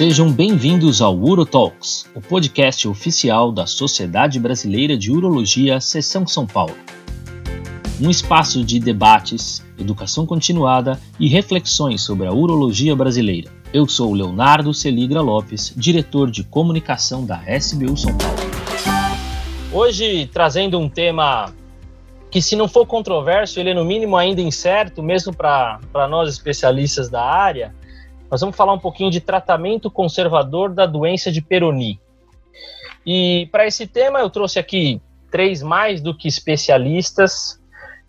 [0.00, 6.74] Sejam bem-vindos ao UroTalks, o podcast oficial da Sociedade Brasileira de Urologia, Seção São Paulo.
[8.00, 13.50] Um espaço de debates, educação continuada e reflexões sobre a urologia brasileira.
[13.74, 18.38] Eu sou Leonardo Celigra Lopes, diretor de comunicação da SBU São Paulo.
[19.70, 21.52] Hoje trazendo um tema
[22.30, 27.10] que, se não for controverso, ele é no mínimo ainda incerto, mesmo para nós especialistas
[27.10, 27.78] da área,
[28.30, 32.00] nós vamos falar um pouquinho de tratamento conservador da doença de Peroni.
[33.04, 35.00] E para esse tema eu trouxe aqui
[35.30, 37.60] três mais do que especialistas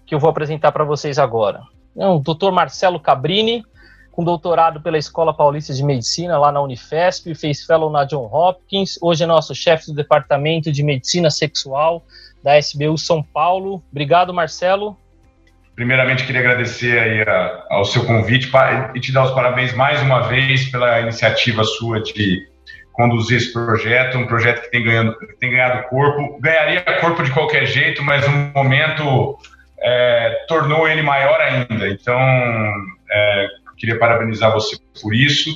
[0.06, 1.62] que eu vou apresentar para vocês agora.
[1.98, 2.52] É o Dr.
[2.52, 3.64] Marcelo Cabrini,
[4.12, 8.98] com doutorado pela Escola Paulista de Medicina lá na Unifesp, fez fellow na John Hopkins,
[9.02, 12.04] hoje é nosso chefe do Departamento de Medicina Sexual
[12.44, 13.82] da SBU São Paulo.
[13.92, 14.98] Obrigado, Marcelo.
[15.82, 18.52] Primeiramente, queria agradecer aí a, ao seu convite
[18.94, 22.48] e te dar os parabéns mais uma vez pela iniciativa sua de
[22.92, 26.40] conduzir esse projeto, um projeto que tem, ganhando, tem ganhado corpo.
[26.40, 29.40] Ganharia corpo de qualquer jeito, mas no momento
[29.82, 31.90] é, tornou ele maior ainda.
[31.90, 32.20] Então,
[33.12, 35.50] é, queria parabenizar você por isso.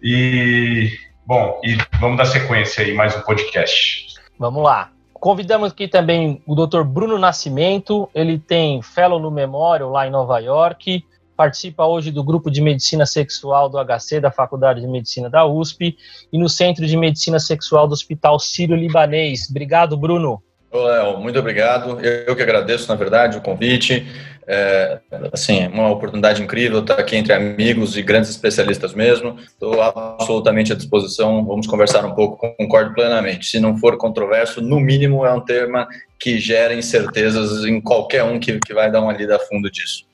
[0.00, 0.92] E,
[1.26, 4.14] bom, e vamos dar sequência aí, mais um podcast.
[4.38, 4.92] Vamos lá.
[5.26, 6.84] Convidamos aqui também o Dr.
[6.84, 11.04] Bruno Nascimento, ele tem fellow no Memorial lá em Nova York,
[11.36, 15.96] participa hoje do grupo de medicina sexual do HC da Faculdade de Medicina da USP
[16.32, 19.48] e no Centro de Medicina Sexual do Hospital Sírio-Libanês.
[19.50, 20.40] Obrigado, Bruno.
[20.72, 21.98] Léo, muito obrigado.
[22.00, 24.06] Eu que agradeço, na verdade, o convite.
[24.48, 25.00] É,
[25.32, 29.36] assim, uma oportunidade incrível estar aqui entre amigos e grandes especialistas mesmo.
[29.40, 31.44] Estou absolutamente à disposição.
[31.44, 33.46] Vamos conversar um pouco, concordo plenamente.
[33.46, 35.88] Se não for controverso, no mínimo é um tema
[36.18, 40.04] que gera incertezas em qualquer um que, que vai dar uma lida a fundo disso.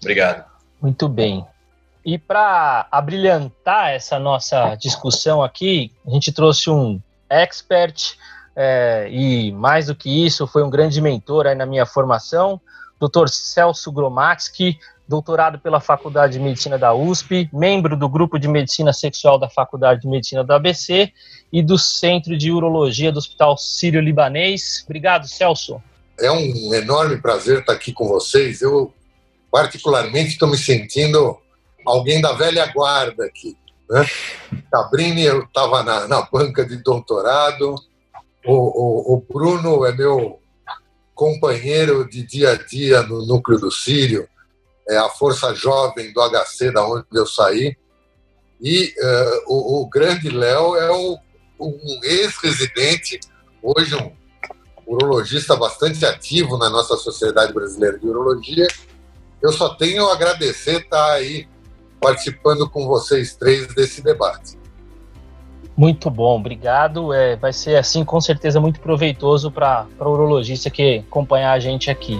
[0.00, 0.44] Obrigado.
[0.80, 1.44] Muito bem.
[2.04, 8.16] E para abrilhantar essa nossa discussão aqui, a gente trouxe um expert
[8.56, 12.60] é, e mais do que isso, foi um grande mentor aí na minha formação,
[13.00, 13.28] Dr.
[13.28, 19.38] Celso Gromatsky, doutorado pela Faculdade de Medicina da USP, membro do Grupo de Medicina Sexual
[19.38, 21.12] da Faculdade de Medicina do ABC
[21.52, 24.82] e do Centro de Urologia do Hospital Sírio-Libanês.
[24.84, 25.82] Obrigado, Celso.
[26.18, 28.62] É um enorme prazer estar aqui com vocês.
[28.62, 28.92] Eu,
[29.50, 31.36] particularmente, estou me sentindo
[31.84, 33.56] alguém da velha guarda aqui.
[33.90, 34.06] Né?
[34.70, 37.74] Cabrini, eu estava na, na banca de doutorado,
[38.46, 40.38] o, o, o Bruno é meu
[41.14, 44.28] companheiro de dia a dia no núcleo do Sírio,
[44.88, 47.76] é a força jovem do HC, da onde eu saí.
[48.60, 51.18] E uh, o, o, grande Léo é o,
[51.60, 53.20] um ex-residente,
[53.62, 54.12] hoje um
[54.86, 58.66] urologista bastante ativo na nossa Sociedade Brasileira de Urologia.
[59.42, 61.48] Eu só tenho a agradecer estar aí
[62.00, 64.58] participando com vocês três desse debate.
[65.76, 67.12] Muito bom, obrigado.
[67.12, 71.90] É, vai ser assim com certeza muito proveitoso para o urologista que acompanhar a gente
[71.90, 72.18] aqui.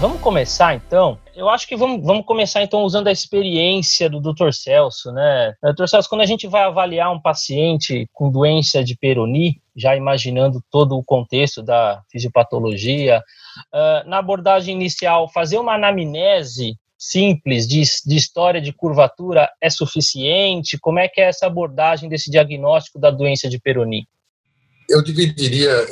[0.00, 1.18] Vamos começar então?
[1.36, 4.50] Eu acho que vamos, vamos começar então usando a experiência do Dr.
[4.50, 5.52] Celso, né?
[5.62, 5.86] Dr.
[5.86, 10.96] Celso, quando a gente vai avaliar um paciente com doença de Peroni, já imaginando todo
[10.96, 13.22] o contexto da fisiopatologia,
[13.74, 20.78] uh, na abordagem inicial, fazer uma anamnese simples de, de história de curvatura é suficiente?
[20.78, 24.06] Como é que é essa abordagem desse diagnóstico da doença de Peroni?
[24.86, 25.86] Eu dividiria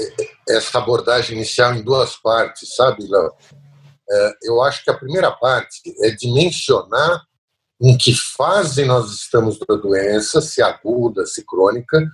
[0.47, 3.33] essa abordagem inicial em duas partes, sabe, Léo?
[4.11, 7.23] É, eu acho que a primeira parte é dimensionar
[7.81, 12.05] em que fase nós estamos da doença, se aguda, se crônica,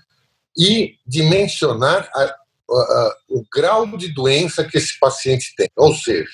[0.56, 2.27] e dimensionar a, a,
[2.71, 5.69] a, o grau de doença que esse paciente tem.
[5.77, 6.31] Ou seja,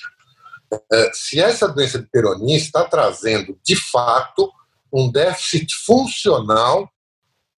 [1.13, 4.51] se essa doença de Peyronie está trazendo, de fato,
[4.91, 6.89] um déficit funcional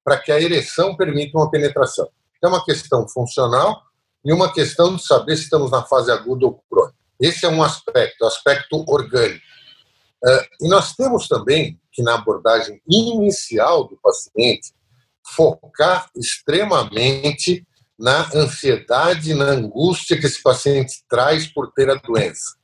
[0.04, 2.10] para que a ereção permita uma penetração.
[2.44, 3.82] É uma questão funcional
[4.24, 6.98] e uma questão de saber se estamos na fase aguda ou crônica.
[7.20, 9.42] Esse é um aspecto, aspecto orgânico.
[10.26, 14.74] É, e nós temos também que, na abordagem inicial do paciente,
[15.36, 17.66] focar extremamente
[17.98, 22.56] na ansiedade, na angústia que esse paciente traz por ter a doença.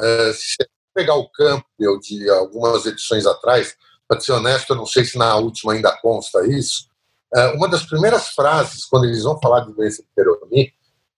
[0.00, 0.56] Uh, se
[0.94, 3.74] pegar o Campbell de algumas edições atrás,
[4.08, 6.88] para ser honesto, eu não sei se na última ainda consta isso,
[7.36, 10.72] uh, uma das primeiras frases, quando eles vão falar de doença de Peyronie,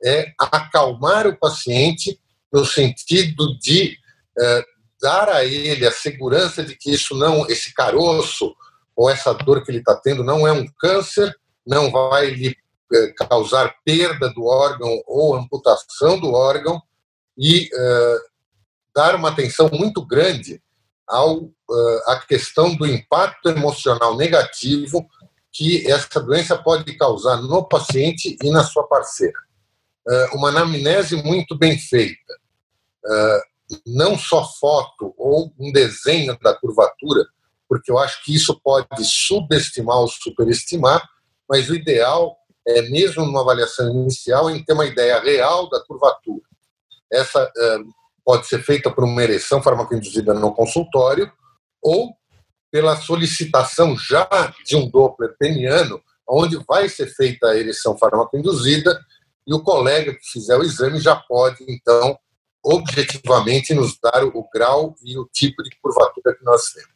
[0.04, 2.20] é acalmar o paciente
[2.52, 3.96] no sentido de
[4.38, 4.64] uh,
[5.00, 8.54] dar a ele a segurança de que isso não, esse caroço
[8.96, 12.56] ou essa dor que ele está tendo não é um câncer, não vai lhe
[13.16, 16.82] causar perda do órgão ou amputação do órgão
[17.38, 17.70] e
[18.94, 20.62] dar uma atenção muito grande
[21.08, 21.50] ao
[22.06, 25.08] a questão do impacto emocional negativo
[25.50, 29.38] que essa doença pode causar no paciente e na sua parceira.
[30.32, 32.34] Uma anamnese muito bem feita,
[33.86, 37.26] não só foto ou um desenho da curvatura,
[37.68, 41.02] porque eu acho que isso pode subestimar ou superestimar,
[41.48, 42.36] mas o ideal
[42.66, 46.42] é, mesmo numa avaliação inicial, em ter uma ideia real da curvatura.
[47.10, 47.50] Essa
[48.24, 51.30] pode ser feita por uma ereção farmacoinduzida no consultório
[51.82, 52.14] ou
[52.70, 54.28] pela solicitação já
[54.64, 58.98] de um Doppler peniano, onde vai ser feita a ereção farmacoinduzida
[59.46, 62.16] e o colega que fizer o exame já pode, então,
[62.64, 66.92] objetivamente nos dar o grau e o tipo de curvatura que nós temos.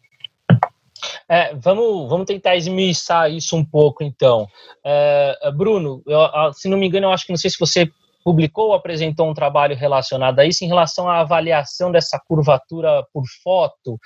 [1.29, 4.49] É, vamos, vamos tentar esmiuçar isso um pouco, então.
[4.85, 6.21] É, Bruno, eu,
[6.55, 7.91] se não me engano, eu acho que não sei se você
[8.27, 13.23] publicou ou apresentou um trabalho relacionado a isso em relação à avaliação dessa curvatura por
[13.41, 13.97] foto.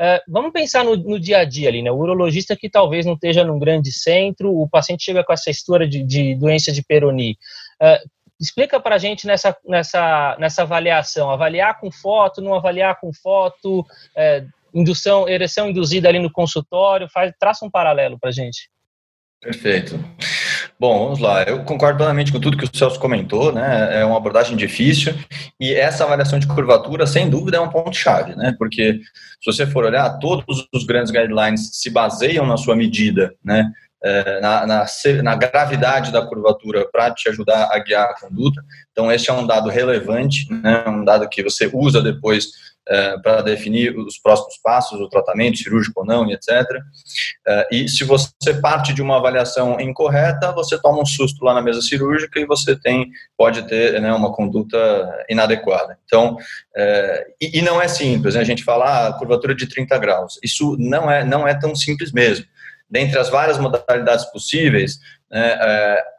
[0.00, 1.90] É, vamos pensar no, no, dia a dia ali, né?
[1.90, 5.86] O urologista que talvez não esteja num grande centro, o paciente chega com essa história
[5.86, 7.36] de, de doença de Peroni.
[7.78, 8.00] É,
[8.40, 13.84] explica para a gente nessa, nessa, nessa avaliação, avaliar com foto, não avaliar com foto,
[14.16, 14.42] é,
[14.72, 18.70] indução, ereção induzida ali no consultório, faz, traça um paralelo para a gente.
[19.38, 20.00] Perfeito.
[20.78, 21.42] Bom, vamos lá.
[21.42, 24.00] Eu concordo plenamente com tudo que o Celso comentou, né?
[24.00, 25.14] É uma abordagem difícil
[25.58, 28.54] e essa avaliação de curvatura, sem dúvida, é um ponto-chave, né?
[28.58, 29.00] Porque
[29.42, 33.72] se você for olhar, todos os grandes guidelines se baseiam na sua medida, né?
[34.04, 34.86] É, na, na,
[35.22, 38.62] na, gravidade da curvatura para te ajudar a guiar a conduta.
[38.92, 42.50] Então, esse é um dado relevante, né, um dado que você usa depois
[42.88, 46.48] é, para definir os próximos passos, o tratamento cirúrgico ou não, e etc.
[47.46, 51.62] É, e se você parte de uma avaliação incorreta, você toma um susto lá na
[51.62, 54.78] mesa cirúrgica e você tem pode ter né, uma conduta
[55.28, 55.98] inadequada.
[56.04, 56.36] Então,
[56.76, 58.40] é, e, e, não é simples, né?
[58.40, 60.38] a gente fala ah, curvatura de 30 graus.
[60.42, 62.46] Isso não é, não é tão simples mesmo.
[62.88, 65.58] Dentre as várias modalidades possíveis, né,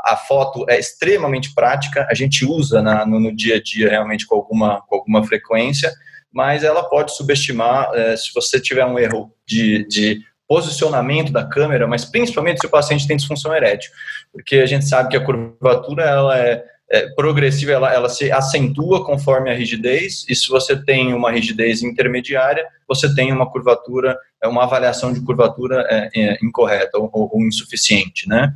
[0.02, 4.28] a foto é extremamente prática, a gente usa na, no, no, dia a dia realmente
[4.28, 5.94] com alguma, com alguma frequência,
[6.32, 11.88] mas ela pode subestimar é, se você tiver um erro de, de posicionamento da câmera,
[11.88, 13.92] mas principalmente se o paciente tem disfunção erétil,
[14.32, 19.06] porque a gente sabe que a curvatura ela é, é, progressiva, ela, ela se acentua
[19.06, 24.48] conforme a rigidez, e se você tem uma rigidez intermediária, você tem uma curvatura, é
[24.48, 28.54] uma avaliação de curvatura é, é, incorreta ou, ou, insuficiente, né?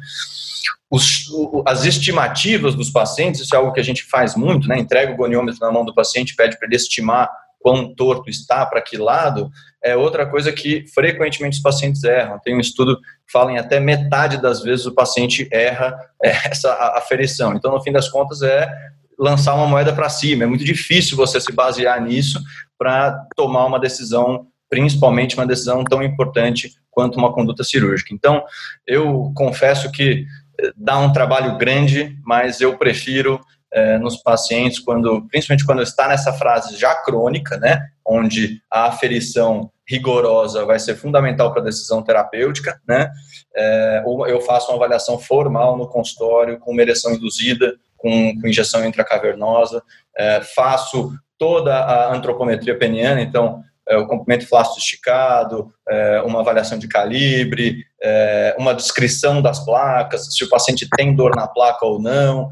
[0.90, 1.30] Os,
[1.66, 4.78] as estimativas dos pacientes, isso é algo que a gente faz muito, né?
[4.78, 7.30] Entrega o goniômetro na mão do paciente, pede para ele estimar
[7.62, 9.50] quão torto está, para que lado,
[9.84, 12.40] é outra coisa que frequentemente os pacientes erram.
[12.40, 16.74] Tem um estudo que fala em até metade das vezes o paciente erra é, essa
[16.96, 17.54] aferição.
[17.54, 18.70] Então, no fim das contas, é
[19.18, 20.44] lançar uma moeda para cima.
[20.44, 22.42] É muito difícil você se basear nisso
[22.78, 28.14] para tomar uma decisão, principalmente uma decisão tão importante quanto uma conduta cirúrgica.
[28.14, 28.44] Então,
[28.86, 30.26] eu confesso que
[30.60, 33.40] eh, dá um trabalho grande, mas eu prefiro
[33.74, 39.72] é, nos pacientes, quando, principalmente quando está nessa fase já crônica, né, onde a aferição
[39.88, 43.10] rigorosa vai ser fundamental para a decisão terapêutica, né,
[43.56, 48.86] é, eu faço uma avaliação formal no consultório com uma ereção induzida, com, com injeção
[48.86, 49.82] intracavernosa,
[50.18, 56.78] é, faço toda a antropometria peniana, então é, o comprimento flácido esticado, é, uma avaliação
[56.78, 62.02] de calibre, é, uma descrição das placas, se o paciente tem dor na placa ou
[62.02, 62.50] não,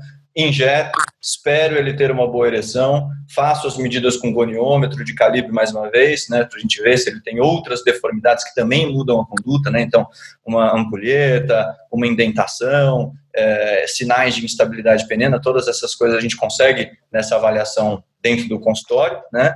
[0.47, 5.71] injeto, espero ele ter uma boa ereção, faço as medidas com goniômetro de calibre mais
[5.71, 9.21] uma vez, né, para a gente ver se ele tem outras deformidades que também mudam
[9.21, 10.07] a conduta, né, então
[10.45, 16.91] uma ampulheta, uma indentação, é, sinais de instabilidade peniana, todas essas coisas a gente consegue
[17.11, 19.55] nessa avaliação dentro do consultório, né,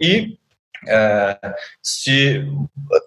[0.00, 0.38] e
[0.88, 1.36] é,
[1.82, 2.44] se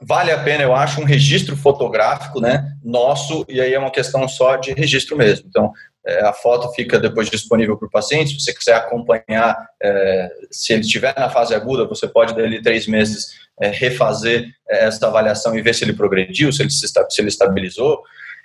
[0.02, 4.28] vale a pena, eu acho, um registro fotográfico, né, nosso, e aí é uma questão
[4.28, 5.48] só de registro mesmo.
[5.50, 5.72] Então,
[6.06, 8.32] é, a foto fica depois disponível para o paciente.
[8.32, 12.88] Se você quiser acompanhar, é, se ele estiver na fase aguda, você pode, dali três
[12.88, 13.28] meses,
[13.62, 17.30] é, refazer é, essa avaliação e ver se ele progrediu, se ele, se, se ele
[17.30, 18.02] estabilizou.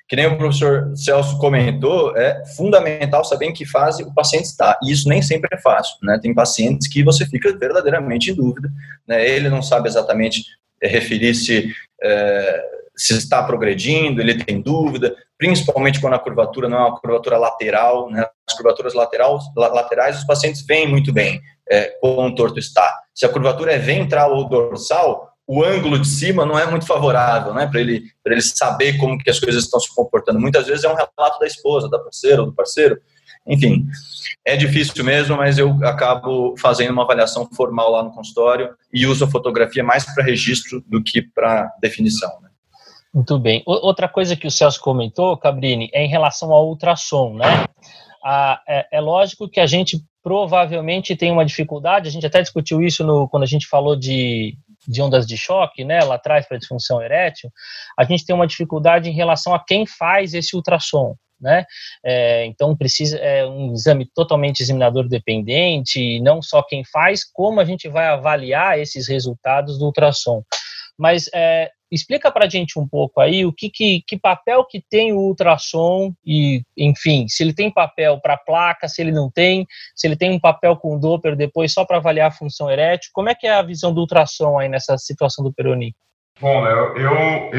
[0.08, 4.78] Que nem o professor Celso comentou, é fundamental saber em que fase o paciente está.
[4.82, 5.96] E isso nem sempre é fácil.
[6.02, 6.18] Né?
[6.20, 8.70] Tem pacientes que você fica verdadeiramente em dúvida.
[9.06, 9.28] Né?
[9.28, 10.44] Ele não sabe exatamente
[10.80, 11.72] é, referir-se
[12.02, 12.64] é,
[12.96, 18.10] se está progredindo, ele tem dúvida, principalmente quando a curvatura não é uma curvatura lateral,
[18.10, 18.26] né?
[18.46, 23.02] as curvaturas laterais, laterais os pacientes veem muito bem é, quão torto está.
[23.14, 27.54] Se a curvatura é ventral ou dorsal, o ângulo de cima não é muito favorável,
[27.54, 30.38] né, para ele, ele saber como que as coisas estão se comportando.
[30.38, 33.00] Muitas vezes é um relato da esposa, da parceira ou do parceiro.
[33.46, 33.86] Enfim,
[34.44, 39.24] é difícil mesmo, mas eu acabo fazendo uma avaliação formal lá no consultório e uso
[39.24, 42.28] a fotografia mais para registro do que para definição.
[42.42, 42.50] Né?
[43.14, 43.62] Muito bem.
[43.64, 47.64] Outra coisa que o Celso comentou, Cabrini, é em relação ao ultrassom, né?
[48.68, 53.02] É, é, lógico que a gente provavelmente tem uma dificuldade, a gente até discutiu isso
[53.02, 57.02] no, quando a gente falou de, de ondas de choque, né, lá atrás para disfunção
[57.02, 57.50] erétil,
[57.98, 61.14] a gente tem uma dificuldade em relação a quem faz esse ultrassom.
[61.40, 61.64] Né?
[62.04, 67.64] É, então precisa é um exame totalmente examinador dependente, não só quem faz, como a
[67.64, 70.42] gente vai avaliar esses resultados do ultrassom.
[70.98, 74.82] Mas é, explica para a gente um pouco aí o que, que, que, papel que
[74.90, 79.66] tem o ultrassom e, enfim, se ele tem papel para placa, se ele não tem,
[79.94, 83.10] se ele tem um papel com Doppler depois só para avaliar a função erétil.
[83.12, 85.94] Como é que é a visão do ultrassom aí nessa situação do Peroni?
[86.40, 87.14] Bom, eu, eu,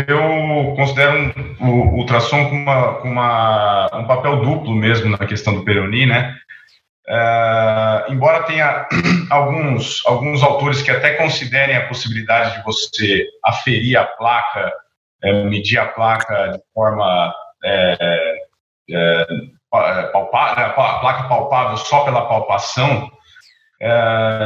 [0.08, 5.54] eu considero um, o ultrassom com, uma, com uma, um papel duplo mesmo na questão
[5.54, 6.34] do Peroni, né?
[7.10, 8.86] Uh, embora tenha
[9.32, 14.72] alguns, alguns autores que até considerem a possibilidade de você aferir a placa,
[15.24, 17.34] é, medir a placa de forma
[17.66, 18.38] é,
[18.92, 19.28] é,
[20.14, 23.12] palpável, a placa palpável só pela palpação,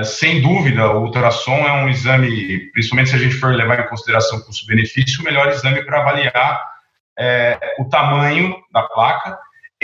[0.05, 4.39] sem dúvida, o ultrassom é um exame, principalmente se a gente for levar em consideração
[4.41, 6.62] custo-benefício, o melhor exame para avaliar
[7.79, 9.38] o tamanho da placa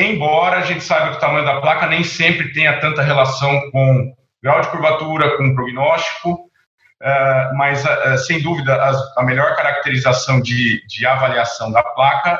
[0.04, 4.14] embora a gente saiba que o tamanho da placa nem sempre tenha tanta relação com
[4.42, 8.76] grau de curvatura, com prognóstico, uh, mas uh, sem dúvida
[9.18, 12.40] a, melhor caracterização de, de, avaliação da placa,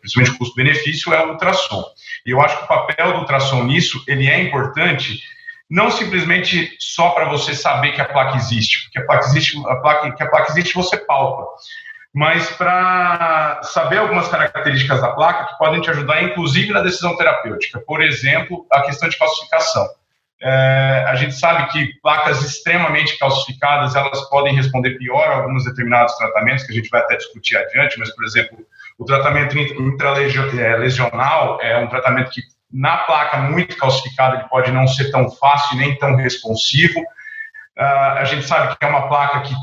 [0.00, 1.84] principalmente custo-benefício, é o ultrassom.
[2.26, 5.20] E eu acho que o papel do ultrassom nisso ele é importante
[5.70, 9.76] não simplesmente só para você saber que a placa existe, porque a placa existe, a
[9.76, 11.44] placa, que a placa existe você palpa,
[12.14, 17.80] mas para saber algumas características da placa que podem te ajudar, inclusive na decisão terapêutica.
[17.80, 19.86] Por exemplo, a questão de calcificação.
[20.40, 26.16] É, a gente sabe que placas extremamente calcificadas elas podem responder pior a alguns determinados
[26.16, 28.56] tratamentos que a gente vai até discutir adiante, mas por exemplo
[28.98, 35.10] o tratamento intralesional é um tratamento que na placa muito calcificada ele pode não ser
[35.10, 37.00] tão fácil nem tão responsivo.
[37.00, 39.54] Uh, a gente sabe que é uma placa que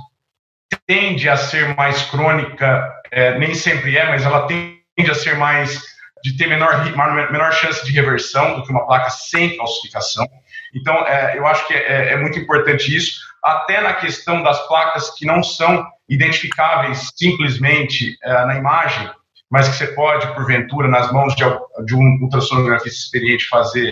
[0.86, 5.82] tende a ser mais crônica, é, nem sempre é, mas ela tende a ser mais
[6.24, 6.84] de ter menor,
[7.32, 10.28] menor chance de reversão do que uma placa sem calcificação.
[10.74, 15.12] Então, é, eu acho que é, é, muito importante isso, até na questão das placas
[15.12, 19.10] que não são identificáveis simplesmente é, na imagem,
[19.52, 21.44] mas que você pode, porventura, nas mãos de,
[21.86, 23.92] de um ultrassonografista experiente fazer.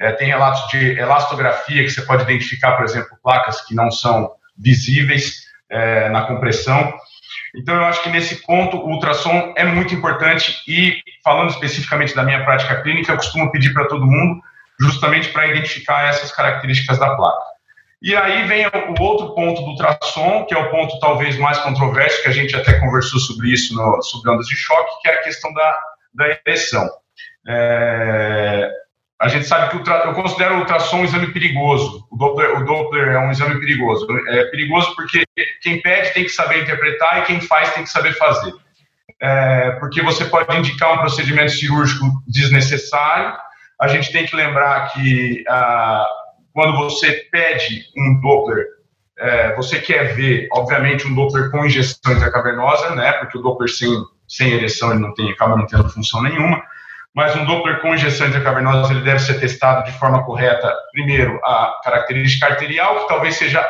[0.00, 4.32] É, tem relatos de elastografia que você pode identificar, por exemplo, placas que não são
[4.56, 6.92] visíveis é, na compressão.
[7.56, 12.22] Então, eu acho que nesse ponto o ultrassom é muito importante e, falando especificamente da
[12.22, 14.40] minha prática clínica, eu costumo pedir para todo mundo
[14.80, 17.54] justamente para identificar essas características da placa.
[18.02, 22.22] E aí vem o outro ponto do ultrassom, que é o ponto talvez mais controverso,
[22.22, 25.22] que a gente até conversou sobre isso no, sobre ondas de choque, que é a
[25.22, 25.80] questão da,
[26.12, 26.86] da ereção.
[27.48, 28.70] É,
[29.24, 32.06] a gente sabe que eu considero o ultrassom um exame perigoso.
[32.10, 34.06] O Doppler, o Doppler é um exame perigoso.
[34.28, 35.24] É perigoso porque
[35.62, 38.52] quem pede tem que saber interpretar e quem faz tem que saber fazer.
[39.22, 43.34] É, porque você pode indicar um procedimento cirúrgico desnecessário.
[43.80, 46.06] A gente tem que lembrar que ah,
[46.52, 48.66] quando você pede um Doppler,
[49.18, 53.12] é, você quer ver, obviamente, um Doppler com injeção intracavernosa, né?
[53.14, 53.88] Porque o Doppler sem,
[54.28, 56.62] sem ereção ele não tem, acaba não tendo função nenhuma
[57.14, 60.74] mas um Doppler com injeção intracavernosa ele deve ser testado de forma correta.
[60.92, 63.64] Primeiro, a característica arterial, que talvez seja,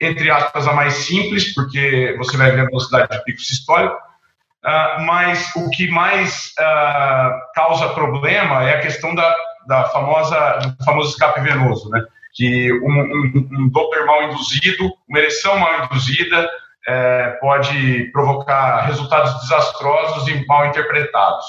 [0.00, 5.02] entre aspas, a mais simples, porque você vai ver a velocidade de pico sistólico, uh,
[5.04, 11.10] mas o que mais uh, causa problema é a questão da, da famosa, do famoso
[11.10, 12.02] escape venoso, né?
[12.32, 16.48] que um, um, um Doppler mal induzido, uma ereção mal induzida,
[16.88, 21.44] é, pode provocar resultados desastrosos e mal interpretados.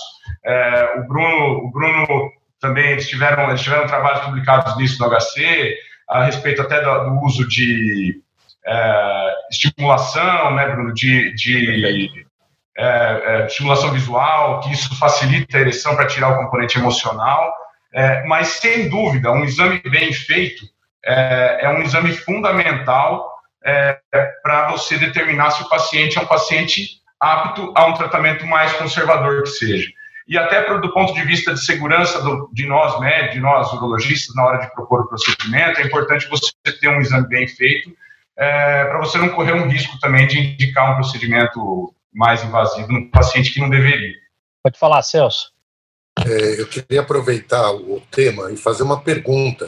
[0.46, 5.78] É, o Bruno, o Bruno também eles tiveram, eles tiveram trabalhos publicados nisso no HC
[6.10, 8.22] a respeito até do, do uso de
[8.68, 12.26] é, estimulação, né, Bruno, de, de
[12.78, 17.54] é, é, estimulação visual, que isso facilita a ereção para tirar o componente emocional.
[17.94, 20.66] É, mas sem dúvida, um exame bem feito
[21.06, 23.39] é, é um exame fundamental
[24.42, 29.44] para você determinar se o paciente é um paciente apto a um tratamento mais conservador
[29.44, 29.90] que seja
[30.30, 34.36] e até do ponto de vista de segurança do, de nós médicos, de nós urologistas,
[34.36, 37.92] na hora de propor o procedimento, é importante você ter um exame bem feito,
[38.38, 43.10] é, para você não correr um risco também de indicar um procedimento mais invasivo no
[43.10, 44.14] paciente que não deveria.
[44.64, 45.52] Pode falar, Celso.
[46.20, 49.68] é, eu queria aproveitar o tema e fazer uma pergunta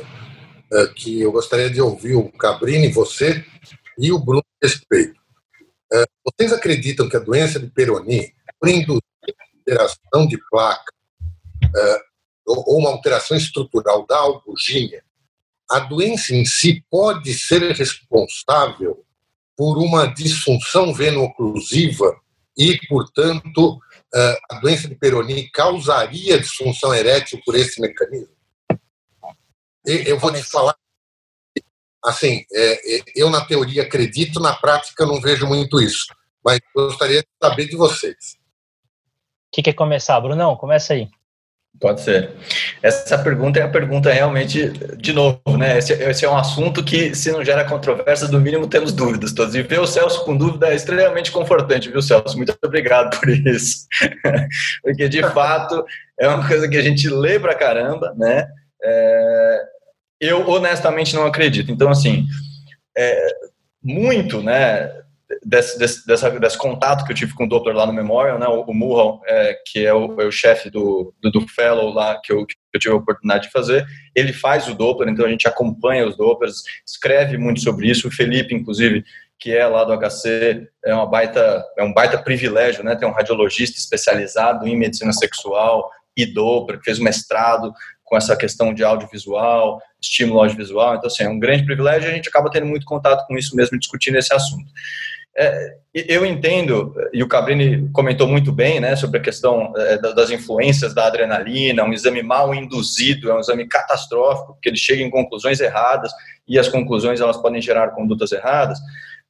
[0.71, 3.43] é, que eu gostaria de ouvir o Cabrini, você
[4.01, 5.19] e o Bruno a respeito.
[5.93, 9.01] É, vocês acreditam que a doença de Peroni, por induzir
[9.57, 10.91] alteração de placa
[11.75, 11.99] é,
[12.45, 15.03] ou uma alteração estrutural da albugínea,
[15.69, 19.05] a doença em si pode ser responsável
[19.55, 22.19] por uma disfunção veno-oclusiva
[22.57, 28.35] e, portanto, uh, a doença de Peroni causaria disfunção erétil por esse mecanismo?
[29.85, 30.75] Eu vou te falar,
[32.03, 36.05] assim, é, é, eu na teoria acredito, na prática não vejo muito isso,
[36.43, 38.37] mas gostaria de saber de vocês.
[39.47, 40.55] O que quer começar, Brunão?
[40.55, 41.09] Começa aí.
[41.79, 42.29] Pode ser.
[42.83, 45.77] Essa pergunta é a pergunta realmente, de novo, né?
[45.77, 49.55] Esse, esse, é um assunto que, se não gera controvérsia, do mínimo temos dúvidas todos.
[49.55, 52.37] E ver o Celso com dúvida é extremamente confortante, viu, Celso?
[52.37, 53.87] Muito obrigado por isso.
[54.83, 55.83] Porque, de fato,
[56.19, 58.47] é uma coisa que a gente lê pra caramba, né?
[58.83, 59.61] É,
[60.21, 61.71] eu, honestamente, não acredito.
[61.71, 62.25] Então, assim,
[62.97, 63.27] é,
[63.83, 65.01] muito, né?
[65.43, 68.47] desse, desse, dessa, desse contato que eu tive com o Doppler lá no Memorial, né,
[68.47, 72.31] o, o é, que é o, é o chefe do, do, do, Fellow lá, que
[72.33, 73.85] eu, que eu tive a oportunidade de fazer,
[74.15, 78.11] ele faz o Doppler, então a gente acompanha os Dopplers, escreve muito sobre isso, o
[78.11, 79.03] Felipe, inclusive,
[79.39, 83.13] que é lá do HC, é, uma baita, é um baita privilégio, né, ter um
[83.13, 87.73] radiologista especializado em medicina sexual e Doppler, que fez mestrado
[88.03, 92.15] com essa questão de audiovisual, estímulo audiovisual, então assim, é um grande privilégio e a
[92.15, 94.71] gente acaba tendo muito contato com isso mesmo, discutindo esse assunto.
[95.37, 100.29] É, eu entendo, e o Cabrini comentou muito bem, né, sobre a questão é, das
[100.29, 105.09] influências da adrenalina, um exame mal induzido, é um exame catastrófico, porque ele chega em
[105.09, 106.11] conclusões erradas
[106.47, 108.79] e as conclusões elas podem gerar condutas erradas.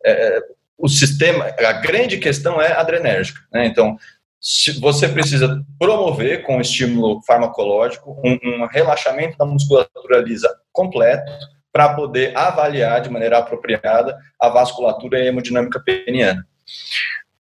[0.03, 0.39] É,
[0.77, 3.95] o sistema, a grande questão é adrenérgica, né, então
[4.79, 11.31] você precisa promover com estímulo farmacológico um, um relaxamento da musculatura lisa completo,
[11.71, 16.45] para poder avaliar de maneira apropriada a vasculatura e a hemodinâmica peniana.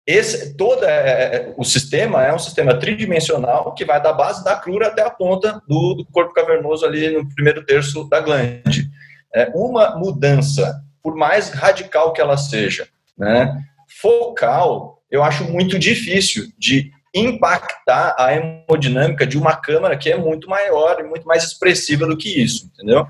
[0.05, 4.55] Esse, todo é, é, o sistema é um sistema tridimensional que vai da base da
[4.55, 8.89] crura até a ponta do, do corpo cavernoso ali no primeiro terço da glande.
[9.33, 12.87] É, uma mudança, por mais radical que ela seja,
[13.17, 13.55] né,
[14.01, 20.49] focal, eu acho muito difícil de impactar a hemodinâmica de uma câmara que é muito
[20.49, 23.05] maior e muito mais expressiva do que isso, entendeu?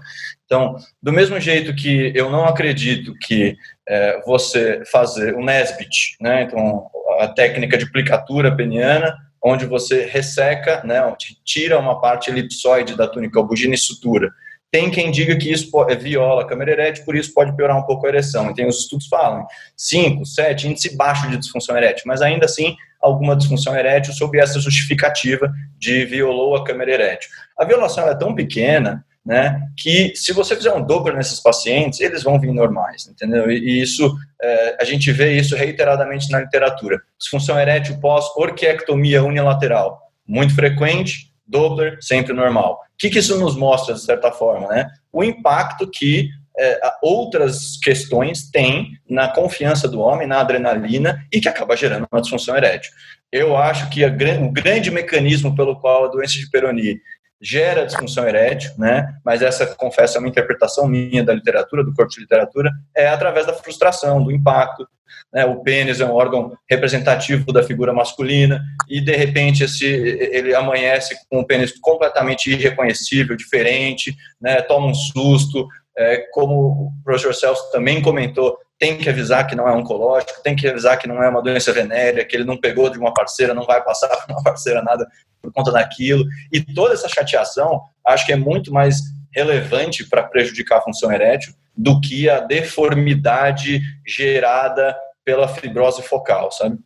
[0.45, 3.55] Então, do mesmo jeito que eu não acredito que
[3.87, 6.87] é, você fazer o Nesbit, né, então
[7.19, 11.01] a técnica de plicatura peniana, onde você resseca, né,
[11.45, 14.31] tira uma parte elipsoide da túnica albugina e sutura.
[14.71, 18.05] Tem quem diga que isso viola a câmera erétil, por isso pode piorar um pouco
[18.05, 18.49] a ereção.
[18.49, 22.45] E tem os estudos que falam 5, 7, índice baixo de disfunção erétil, mas ainda
[22.45, 27.29] assim alguma disfunção erétil sob essa justificativa de violou a câmera erétil.
[27.57, 32.23] A violação é tão pequena né, que se você fizer um Doppler nesses pacientes, eles
[32.23, 33.51] vão vir normais, entendeu?
[33.51, 36.99] E, isso, é, a gente vê isso reiteradamente na literatura.
[37.19, 42.73] Disfunção erétil pós-orquiectomia unilateral, muito frequente, Doppler sempre normal.
[42.73, 44.87] O que, que isso nos mostra, de certa forma, né?
[45.11, 51.49] O impacto que é, outras questões têm na confiança do homem, na adrenalina, e que
[51.49, 52.91] acaba gerando uma disfunção erétil.
[53.31, 56.99] Eu acho que o grande mecanismo pelo qual a doença de Peroni
[57.41, 59.15] gera disfunção erétil, né?
[59.25, 63.47] Mas essa, confesso, é uma interpretação minha da literatura, do corpo de literatura, é através
[63.47, 64.87] da frustração, do impacto.
[65.33, 65.45] Né?
[65.45, 71.15] O pênis é um órgão representativo da figura masculina e de repente esse ele amanhece
[71.29, 74.61] com um pênis completamente irreconhecível, diferente, né?
[74.61, 75.67] Toma um susto,
[75.97, 80.55] é, como o professor Celso também comentou, tem que avisar que não é oncológico, tem
[80.55, 83.53] que avisar que não é uma doença venérea, que ele não pegou de uma parceira,
[83.53, 85.07] não vai passar para uma parceira nada
[85.41, 86.25] por conta daquilo.
[86.51, 88.97] E toda essa chateação, acho que é muito mais
[89.33, 96.77] relevante para prejudicar a função erétil do que a deformidade gerada pela fibrose focal, sabe?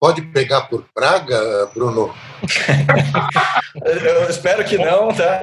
[0.00, 2.14] Pode pegar por praga, Bruno?
[3.84, 5.40] Eu espero que não, tá?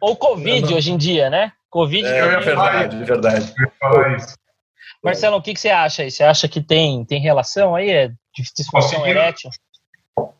[0.00, 1.52] Ou, ou Covid hoje em dia, né?
[1.68, 2.06] Covid.
[2.06, 3.54] É, é verdade, é verdade.
[5.04, 6.10] Marcelo, o que, que você acha aí?
[6.10, 7.90] Você acha que tem, tem relação aí?
[7.90, 8.10] É
[8.56, 9.50] disfunção erétil?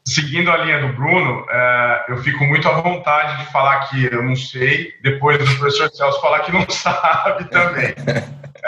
[0.06, 4.22] seguindo a linha do Bruno, é, eu fico muito à vontade de falar que eu
[4.22, 7.94] não sei, depois do professor Celso falar que não sabe também.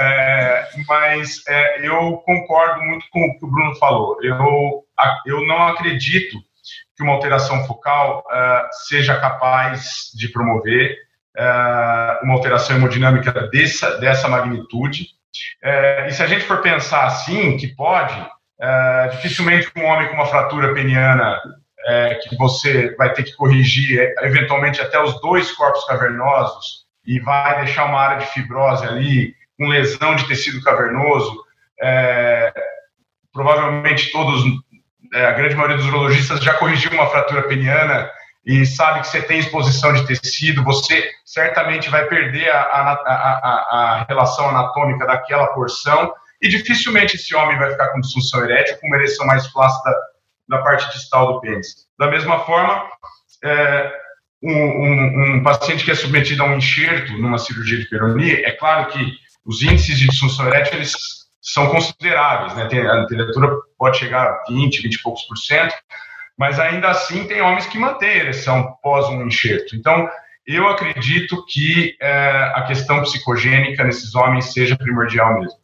[0.00, 4.16] É, mas é, eu concordo muito com o que o Bruno falou.
[4.22, 4.84] Eu,
[5.26, 6.38] eu não acredito
[6.96, 10.96] que uma alteração focal é, seja capaz de promover
[11.36, 15.08] é, uma alteração hemodinâmica dessa, dessa magnitude.
[15.62, 18.14] É, e se a gente for pensar assim, que pode,
[19.12, 21.40] dificilmente um homem com uma fratura peniana
[22.22, 27.84] que você vai ter que corrigir eventualmente até os dois corpos cavernosos e vai deixar
[27.84, 31.44] uma área de fibrose ali, com lesão de tecido cavernoso.
[31.82, 32.52] É,
[33.32, 34.44] provavelmente todos,
[35.12, 38.10] é, a grande maioria dos urologistas já corrigiu uma fratura peniana
[38.46, 44.00] e sabe que você tem exposição de tecido, você certamente vai perder a, a, a,
[44.00, 48.86] a relação anatômica daquela porção e dificilmente esse homem vai ficar com disfunção erétil, com
[48.86, 49.94] uma ereção mais flácida
[50.48, 51.88] da parte distal do pênis.
[51.98, 52.88] Da mesma forma,
[53.44, 53.92] é,
[54.42, 58.52] um, um, um, paciente que é submetido a um enxerto numa cirurgia de peronia, é
[58.52, 60.92] claro que os índices de disfunção erétil eles
[61.40, 62.66] são consideráveis, né?
[62.66, 65.74] Tem, a literatura pode chegar a 20, 20 e poucos por cento,
[66.36, 69.74] mas ainda assim tem homens que mantêm ereção pós um enxerto.
[69.74, 70.06] Então,
[70.46, 75.58] eu acredito que é, a questão psicogênica nesses homens seja primordial mesmo.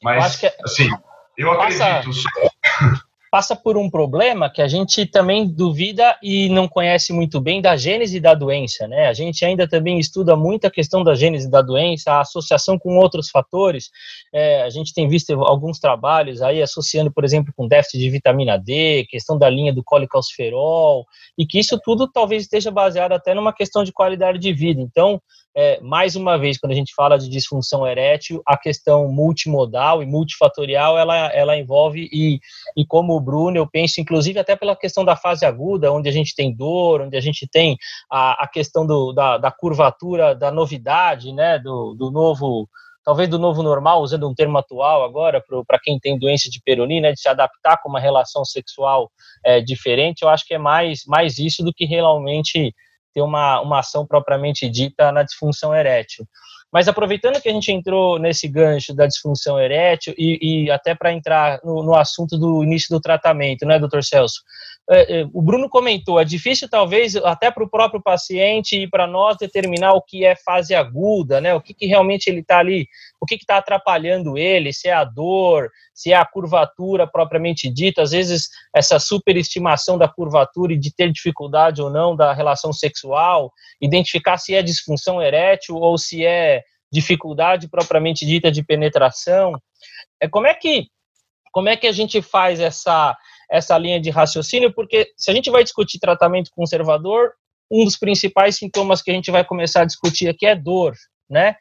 [0.00, 0.62] Mas, eu que...
[0.62, 0.90] assim,
[1.36, 1.80] eu acredito.
[1.82, 3.02] Passa
[3.36, 7.76] passa por um problema que a gente também duvida e não conhece muito bem da
[7.76, 9.08] gênese da doença, né?
[9.08, 12.96] A gente ainda também estuda muito a questão da gênese da doença, a associação com
[12.96, 13.90] outros fatores.
[14.32, 18.56] É, a gente tem visto alguns trabalhos aí associando, por exemplo, com déficit de vitamina
[18.56, 21.04] D, questão da linha do colicalciferol,
[21.36, 24.80] e que isso tudo talvez esteja baseado até numa questão de qualidade de vida.
[24.80, 25.20] Então,
[25.56, 30.06] é, mais uma vez, quando a gente fala de disfunção erétil, a questão multimodal e
[30.06, 32.38] multifatorial, ela, ela envolve, e,
[32.76, 36.12] e como o Bruno, eu penso, inclusive, até pela questão da fase aguda, onde a
[36.12, 37.78] gente tem dor, onde a gente tem
[38.12, 42.68] a, a questão do, da, da curvatura, da novidade, né, do, do novo
[43.02, 47.00] talvez do novo normal, usando um termo atual agora, para quem tem doença de Peyronie,
[47.00, 49.08] né, de se adaptar com uma relação sexual
[49.44, 52.74] é, diferente, eu acho que é mais, mais isso do que realmente
[53.16, 56.28] ter uma, uma ação propriamente dita na disfunção erétil.
[56.70, 61.10] Mas aproveitando que a gente entrou nesse gancho da disfunção erétil e, e até para
[61.10, 64.42] entrar no, no, assunto do início do tratamento, né, doutor Celso?
[64.88, 69.04] É, é, o Bruno comentou, é difícil talvez até para o próprio paciente e para
[69.04, 71.52] nós determinar o que é fase aguda, né?
[71.54, 72.86] O que, que realmente ele está ali,
[73.20, 78.02] o que está atrapalhando ele, se é a dor, se é a curvatura propriamente dita,
[78.02, 83.50] às vezes essa superestimação da curvatura e de ter dificuldade ou não da relação sexual,
[83.80, 89.60] identificar se é disfunção erétil ou se é dificuldade propriamente dita de penetração.
[90.20, 90.86] É como é que
[91.50, 93.16] como é que a gente faz essa
[93.50, 97.32] essa linha de raciocínio, porque se a gente vai discutir tratamento conservador,
[97.70, 100.94] um dos principais sintomas que a gente vai começar a discutir aqui é dor,
[101.28, 101.56] né?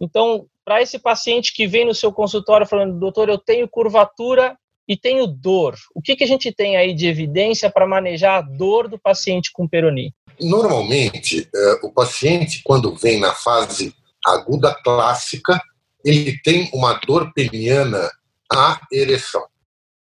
[0.00, 4.56] Então, para esse paciente que vem no seu consultório falando, doutor, eu tenho curvatura
[4.88, 8.40] e tenho dor, o que, que a gente tem aí de evidência para manejar a
[8.40, 10.12] dor do paciente com peroni?
[10.40, 15.60] Normalmente, eh, o paciente, quando vem na fase aguda clássica,
[16.04, 18.10] ele tem uma dor peniana
[18.50, 19.44] à ereção.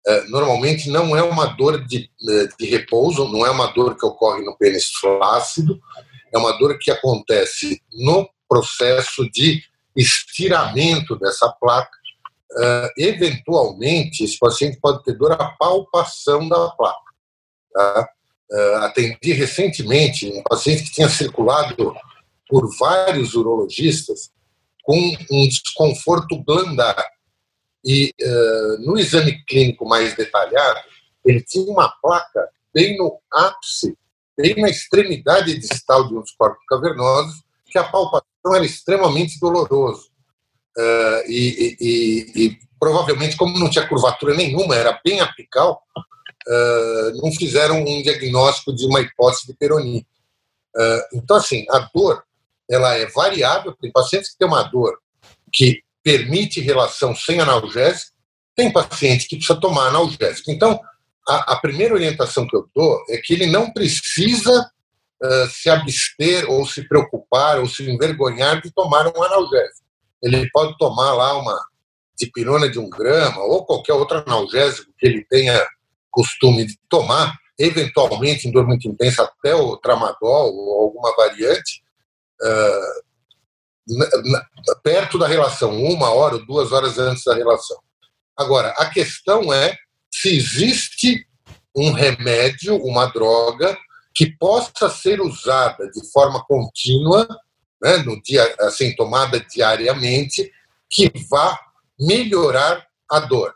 [0.05, 4.05] É, normalmente não é uma dor de, é, de repouso, não é uma dor que
[4.05, 5.79] ocorre no pênis flácido,
[6.33, 9.63] é uma dor que acontece no processo de
[9.95, 11.97] estiramento dessa placa.
[12.51, 16.99] Uh, eventualmente, esse paciente pode ter dor à palpação da placa.
[17.73, 18.09] Tá?
[18.51, 21.95] Uh, atendi recentemente um paciente que tinha circulado
[22.47, 24.31] por vários urologistas
[24.83, 24.95] com
[25.31, 27.03] um desconforto glandar.
[27.83, 30.79] E uh, no exame clínico mais detalhado,
[31.25, 33.97] ele tinha uma placa bem no ápice,
[34.37, 40.09] bem na extremidade distal de um dos corpos cavernosos, que a palpação era extremamente doloroso.
[40.77, 47.31] Uh, e, e, e, provavelmente, como não tinha curvatura nenhuma, era bem apical, uh, não
[47.33, 50.05] fizeram um diagnóstico de uma hipótese de peronia.
[51.13, 52.23] então, assim, a dor
[52.69, 53.75] ela é variável.
[53.79, 54.97] Tem pacientes que têm uma dor
[55.51, 58.11] que permite relação sem analgésico,
[58.55, 60.51] tem paciente que precisa tomar analgésico.
[60.51, 60.79] Então,
[61.27, 64.69] a, a primeira orientação que eu dou é que ele não precisa
[65.23, 69.83] uh, se abster ou se preocupar ou se envergonhar de tomar um analgésico.
[70.21, 71.59] Ele pode tomar lá uma
[72.17, 75.65] dipirona de um grama ou qualquer outro analgésico que ele tenha
[76.11, 81.81] costume de tomar, eventualmente em dor muito intensa até o tramadol ou alguma variante,
[82.41, 83.03] uh,
[84.81, 87.77] perto da relação, uma hora ou duas horas antes da relação.
[88.37, 89.77] Agora, a questão é
[90.11, 91.27] se existe
[91.75, 93.77] um remédio, uma droga,
[94.13, 97.27] que possa ser usada de forma contínua,
[97.81, 100.51] né, no dia, assim, tomada diariamente,
[100.89, 101.59] que vá
[101.99, 103.53] melhorar a dor.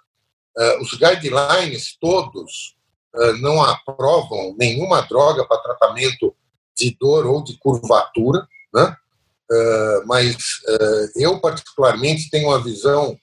[0.58, 2.76] Uh, os guidelines todos
[3.16, 6.36] uh, não aprovam nenhuma droga para tratamento
[6.76, 8.96] de dor ou de curvatura, né?
[9.50, 13.18] Uh, mas uh, eu, particularmente, tenho uma visão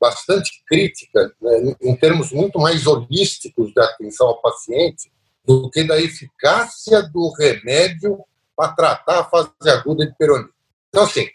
[0.00, 5.10] bastante crítica, né, em termos muito mais holísticos de atenção ao paciente,
[5.44, 8.18] do que da eficácia do remédio
[8.56, 10.52] para tratar a fase aguda de peronite.
[10.88, 11.28] Então, assim,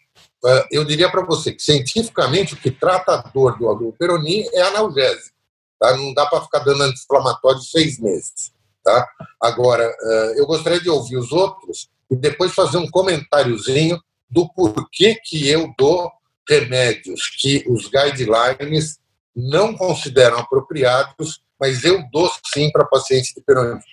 [0.45, 4.61] é, eu diria para você que cientificamente o que trata a dor do peroni é
[4.63, 5.35] analgésico.
[5.79, 5.95] Tá?
[5.95, 8.51] Não dá para ficar dando anti-inflamatório seis meses.
[8.83, 9.07] Tá?
[9.39, 9.95] Agora,
[10.35, 14.01] eu gostaria de ouvir os outros e depois fazer um comentáriozinho
[14.31, 16.09] do porquê que eu dou
[16.47, 18.99] remédios que os guidelines
[19.35, 23.85] não consideram apropriados, mas eu dou sim para pacientes de peronite.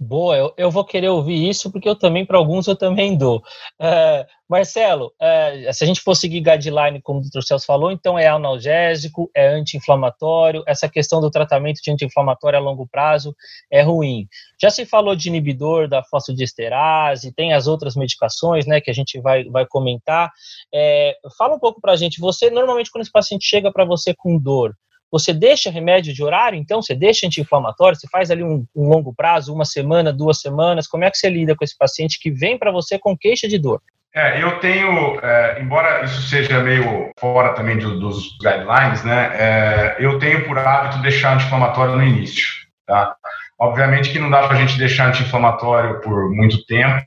[0.00, 3.38] Boa, eu, eu vou querer ouvir isso, porque eu também, para alguns, eu também dou.
[3.80, 7.42] Uh, Marcelo, uh, se a gente for seguir guideline, como o Dr.
[7.42, 12.86] Celso falou, então é analgésico, é anti-inflamatório, essa questão do tratamento de anti-inflamatório a longo
[12.86, 13.34] prazo
[13.70, 14.26] é ruim.
[14.60, 19.20] Já se falou de inibidor da fosfodiesterase, tem as outras medicações, né, que a gente
[19.20, 20.30] vai, vai comentar.
[20.72, 24.14] É, fala um pouco para a gente, você, normalmente, quando esse paciente chega para você
[24.16, 24.74] com dor,
[25.10, 26.82] você deixa remédio de horário, então?
[26.82, 27.98] Você deixa anti-inflamatório?
[27.98, 30.86] Você faz ali um, um, longo prazo, uma semana, duas semanas?
[30.86, 33.58] Como é que você lida com esse paciente que vem para você com queixa de
[33.58, 33.80] dor?
[34.14, 39.96] É, eu tenho, é, embora isso seja meio fora também do, dos guidelines, né, é,
[40.00, 42.46] eu tenho por hábito deixar anti-inflamatório no início,
[42.86, 43.14] tá?
[43.58, 47.04] Obviamente que não dá para a gente deixar anti-inflamatório por muito tempo,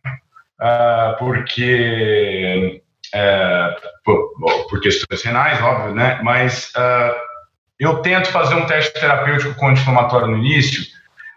[0.62, 2.82] uh, porque
[3.14, 4.34] é, por,
[4.70, 7.31] por, questões renais, óbvio, né, mas uh,
[7.82, 10.84] eu tento fazer um teste terapêutico com anti-inflamatório no início,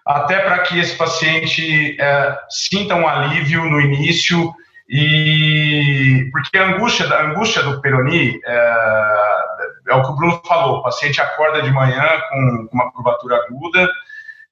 [0.06, 4.54] até para que esse paciente é, sinta um alívio no início
[4.86, 8.54] e porque a angústia, a angústia do Peroni é,
[9.88, 13.88] é, o que o Bruno falou, o paciente acorda de manhã com, uma curvatura aguda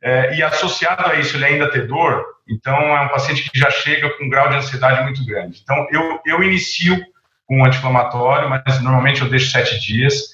[0.00, 3.70] é, e associado a isso ele ainda tem dor, então é um paciente que já
[3.70, 5.60] chega com um grau de ansiedade muito grande.
[5.62, 6.98] Então eu, eu inicio
[7.46, 10.32] com um anti-inflamatório, mas normalmente eu deixo sete dias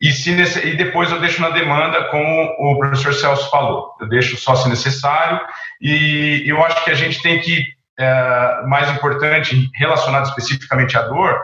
[0.00, 0.30] e, se,
[0.66, 4.68] e depois eu deixo na demanda, como o professor Celso falou, eu deixo só se
[4.68, 5.40] necessário,
[5.80, 7.64] e eu acho que a gente tem que,
[7.98, 11.40] é, mais importante, relacionado especificamente à dor,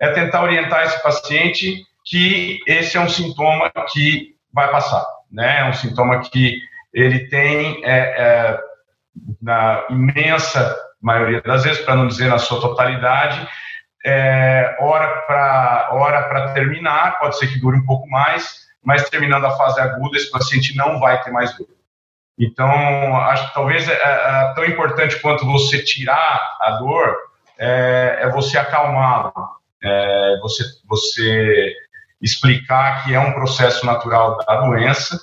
[0.00, 5.60] é tentar orientar esse paciente que esse é um sintoma que vai passar, né?
[5.60, 6.58] É um sintoma que
[6.92, 8.60] ele tem, é, é,
[9.42, 13.46] na imensa maioria das vezes, para não dizer na sua totalidade,
[14.04, 19.44] é, hora para hora para terminar, pode ser que dure um pouco mais, mas terminando
[19.44, 21.68] a fase aguda, esse paciente não vai ter mais dor.
[22.38, 22.70] Então,
[23.16, 27.14] acho que talvez é, é, tão importante quanto você tirar a dor
[27.58, 29.32] é, é você acalmá-lo,
[29.84, 31.74] é, você, você
[32.22, 35.20] explicar que é um processo natural da doença,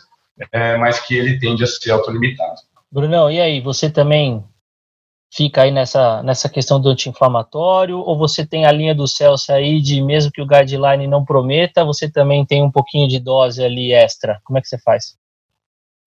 [0.52, 2.62] é, mas que ele tende a ser autolimitado.
[2.92, 4.46] Brunão, e aí, você também
[5.34, 9.82] fica aí nessa, nessa questão do anti-inflamatório, ou você tem a linha do Celso aí
[9.82, 13.94] de mesmo que o guideline não prometa, você também tem um pouquinho de dose ali
[13.94, 14.40] extra?
[14.44, 15.18] Como é que você faz?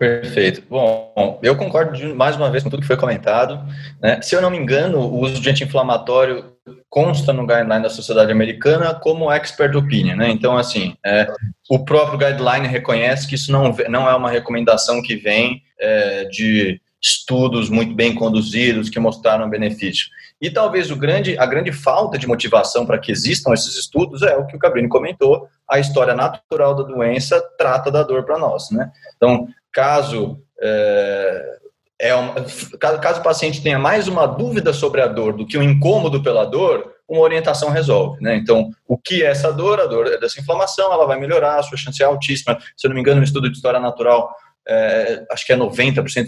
[0.01, 0.63] Perfeito.
[0.67, 3.63] Bom, eu concordo mais uma vez com tudo que foi comentado.
[4.01, 4.23] Né?
[4.23, 6.57] Se eu não me engano, o uso de anti-inflamatório
[6.89, 10.31] consta no guideline da Sociedade Americana como expert opinion, né?
[10.31, 11.27] Então, assim, é,
[11.69, 16.81] o próprio guideline reconhece que isso não, não é uma recomendação que vem é, de
[17.01, 20.09] estudos muito bem conduzidos que mostraram benefício.
[20.41, 24.37] E talvez o grande, a grande falta de motivação para que existam esses estudos é
[24.37, 28.71] o que o Cabrini comentou, a história natural da doença trata da dor para nós,
[28.71, 28.91] né?
[29.17, 31.59] Então, caso é,
[32.01, 32.35] é uma,
[32.79, 36.47] caso o paciente tenha mais uma dúvida sobre a dor do que um incômodo pela
[36.47, 38.37] dor, uma orientação resolve, né?
[38.37, 39.81] Então, o que é essa dor?
[39.81, 42.59] A dor é dessa inflamação, ela vai melhorar, a sua chance é altíssima.
[42.77, 44.35] Se eu não me engano, no estudo de história natural
[44.69, 46.27] é, acho que é 90%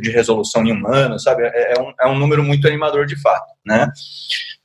[0.00, 1.44] de, resolução em um ano, sabe?
[1.44, 3.90] É, é, um, é um número muito animador de fato, né?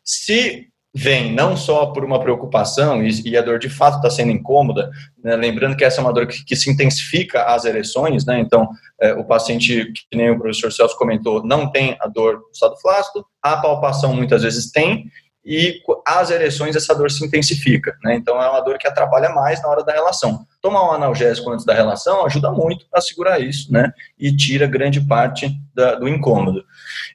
[0.04, 4.32] Se vem não só por uma preocupação e, e a dor de fato está sendo
[4.32, 4.90] incômoda,
[5.22, 5.36] né?
[5.36, 8.40] lembrando que essa é uma dor que, que se intensifica às ereções, né?
[8.40, 8.70] Então,
[9.02, 12.80] é, o paciente, que nem o professor Celso comentou, não tem a dor no estado
[12.80, 15.12] flácido, a palpação muitas vezes tem,
[15.46, 18.16] e as ereções essa dor se intensifica, né?
[18.16, 20.46] Então é uma dor que atrapalha mais na hora da relação.
[20.60, 23.94] Tomar um analgésico antes da relação ajuda muito a segurar isso, né?
[24.18, 26.64] E tira grande parte da, do incômodo.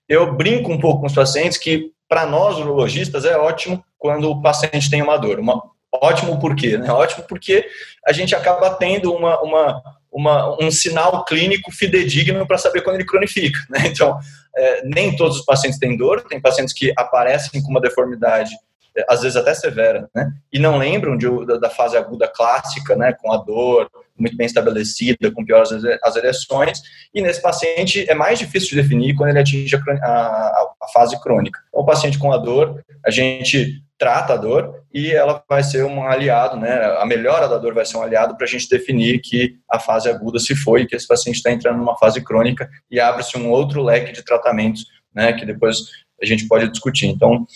[0.09, 4.41] Eu brinco um pouco com os pacientes que para nós urologistas é ótimo quando o
[4.41, 5.41] paciente tem uma dor.
[5.41, 5.61] Uma,
[5.93, 6.79] ótimo por quê?
[6.79, 6.91] Né?
[6.91, 7.67] Ótimo porque
[8.07, 13.07] a gente acaba tendo uma, uma, uma um sinal clínico fidedigno para saber quando ele
[13.07, 13.59] cronifica.
[13.69, 13.81] Né?
[13.91, 14.19] Então,
[14.57, 18.51] é, nem todos os pacientes têm dor, tem pacientes que aparecem com uma deformidade,
[18.97, 20.33] é, às vezes até severa, né?
[20.53, 21.27] E não lembram de,
[21.61, 23.13] da, fase aguda clássica, né?
[23.13, 25.71] Com a dor muito bem estabelecida, com piores
[26.03, 26.81] as ereções.
[27.15, 31.21] E nesse paciente é mais difícil de definir quando ele atinge a, a, a fase
[31.21, 31.61] crônica.
[31.69, 35.85] Então, o paciente com a dor, a gente trata a dor e ela vai ser
[35.85, 36.97] um aliado, né?
[36.99, 40.09] A melhora da dor vai ser um aliado para a gente definir que a fase
[40.09, 43.83] aguda se foi, que esse paciente está entrando numa fase crônica e abre-se um outro
[43.83, 45.35] leque de tratamentos, né?
[45.35, 45.77] Que depois
[46.21, 47.09] a gente pode discutir.
[47.09, 47.47] Então,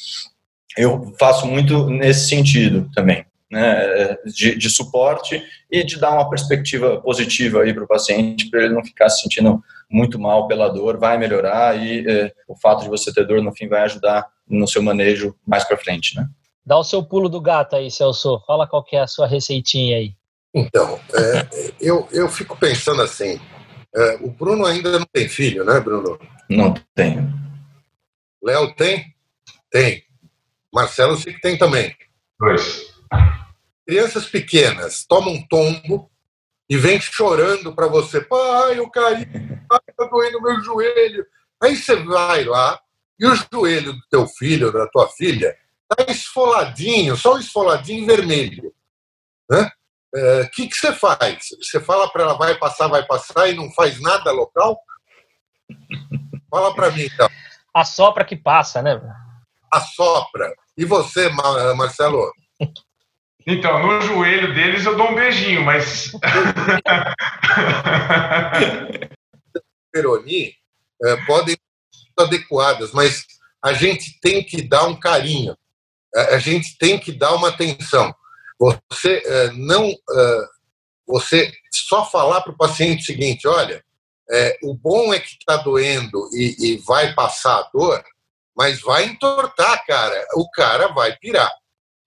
[0.77, 3.25] eu faço muito nesse sentido também.
[3.51, 8.65] Né, de, de, suporte e de dar uma perspectiva positiva aí para o paciente, para
[8.65, 12.83] ele não ficar se sentindo muito mal pela dor, vai melhorar e é, o fato
[12.83, 16.29] de você ter dor no fim vai ajudar no seu manejo mais para frente, né?
[16.65, 18.43] Dá o seu pulo do gato aí, Celso.
[18.47, 20.15] Fala qual que é a sua receitinha aí.
[20.55, 23.41] Então, é, eu, eu fico pensando assim,
[23.95, 26.19] é, o Bruno ainda não tem filho, né, Bruno?
[26.49, 27.33] Não tenho.
[28.43, 29.15] Léo tem?
[29.71, 30.05] Tem.
[30.73, 31.95] Marcelo eu sei que tem também.
[32.39, 32.95] Dois.
[33.87, 36.11] Crianças pequenas tomam um tombo
[36.69, 38.21] e vem chorando para você.
[38.21, 41.27] Pai, eu caí, está doendo meu joelho.
[41.63, 42.81] Aí você vai lá
[43.19, 45.57] e o joelho do teu filho, da tua filha,
[45.91, 48.73] está esfoladinho, só um esfoladinho vermelho.
[49.51, 49.71] O né?
[50.15, 51.49] é, que, que você faz?
[51.61, 54.81] Você fala para ela, vai passar, vai passar e não faz nada local?
[56.51, 57.29] Fala para mim, então.
[57.75, 59.01] Assopra que passa, né?
[59.71, 60.53] Assopra.
[60.77, 61.29] E você,
[61.77, 62.33] Marcelo?
[63.47, 66.13] Então, no joelho deles eu dou um beijinho, mas.
[69.93, 70.55] Peroni
[71.05, 71.57] é, podem
[72.23, 73.25] adequadas, mas
[73.63, 75.57] a gente tem que dar um carinho,
[76.15, 78.15] a gente tem que dar uma atenção.
[78.59, 79.91] Você é, não.
[79.91, 80.41] É,
[81.07, 83.85] você só falar para o paciente o seguinte: olha,
[84.31, 88.03] é, o bom é que está doendo e, e vai passar a dor,
[88.57, 90.27] mas vai entortar, cara.
[90.35, 91.53] O cara vai pirar.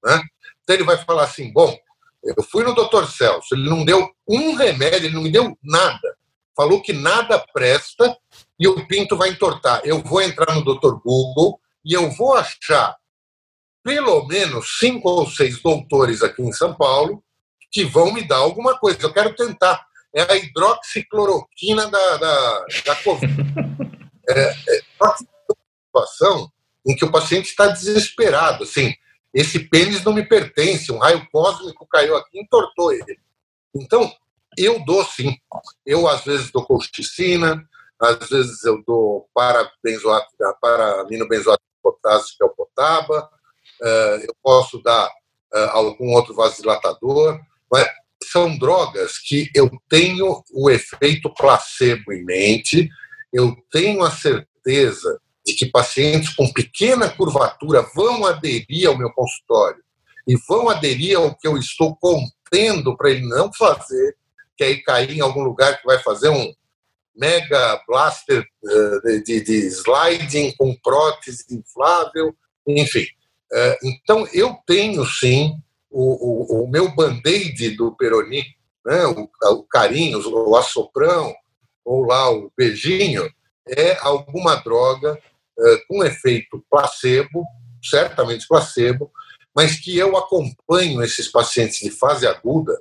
[0.04, 0.22] Né?
[0.64, 1.78] Então ele vai falar assim: bom,
[2.24, 6.18] eu fui no doutor Celso, ele não deu um remédio, ele não me deu nada.
[6.56, 8.18] Falou que nada presta
[8.60, 9.82] e o pinto vai entortar.
[9.84, 12.96] Eu vou entrar no doutor Google e eu vou achar
[13.84, 17.24] pelo menos cinco ou seis doutores aqui em São Paulo
[17.72, 19.00] que vão me dar alguma coisa.
[19.02, 19.86] Eu quero tentar.
[20.14, 23.34] É a hidroxicloroquina da, da, da Covid.
[24.30, 26.52] é, é uma situação
[26.86, 28.64] em que o paciente está desesperado.
[28.64, 28.94] Assim,
[29.34, 33.20] esse pênis não me pertence, um raio cósmico caiu aqui e entortou ele.
[33.76, 34.12] Então,
[34.58, 35.38] eu dou sim.
[35.86, 37.64] Eu, às vezes, dou colchicina,
[38.00, 39.70] às vezes eu dou para
[40.62, 43.30] para aminobenzoato de potássio, que é o potaba,
[43.82, 45.10] eh, eu posso dar
[45.54, 47.40] eh, algum outro vasodilatador,
[47.72, 47.88] mas
[48.24, 52.90] são drogas que eu tenho o efeito placebo em mente,
[53.34, 59.82] eu tenho a certeza de que pacientes com pequena curvatura vão aderir ao meu consultório
[60.28, 64.18] e vão aderir ao que eu estou contendo para ele não fazer,
[64.58, 66.54] que aí cair em algum lugar que vai fazer um
[67.18, 72.36] mega blaster eh, de, de sliding com prótese inflável,
[72.68, 73.06] enfim.
[73.52, 78.44] Eh, então, eu tenho sim o, o, o meu band-aid do Peroni,
[78.86, 81.34] né, o, o carinho, o assoprão,
[81.84, 83.30] ou lá o beijinho,
[83.68, 85.20] é alguma droga
[85.60, 87.44] eh, com efeito placebo,
[87.84, 89.12] certamente placebo,
[89.56, 92.80] mas que eu acompanho esses pacientes de fase aguda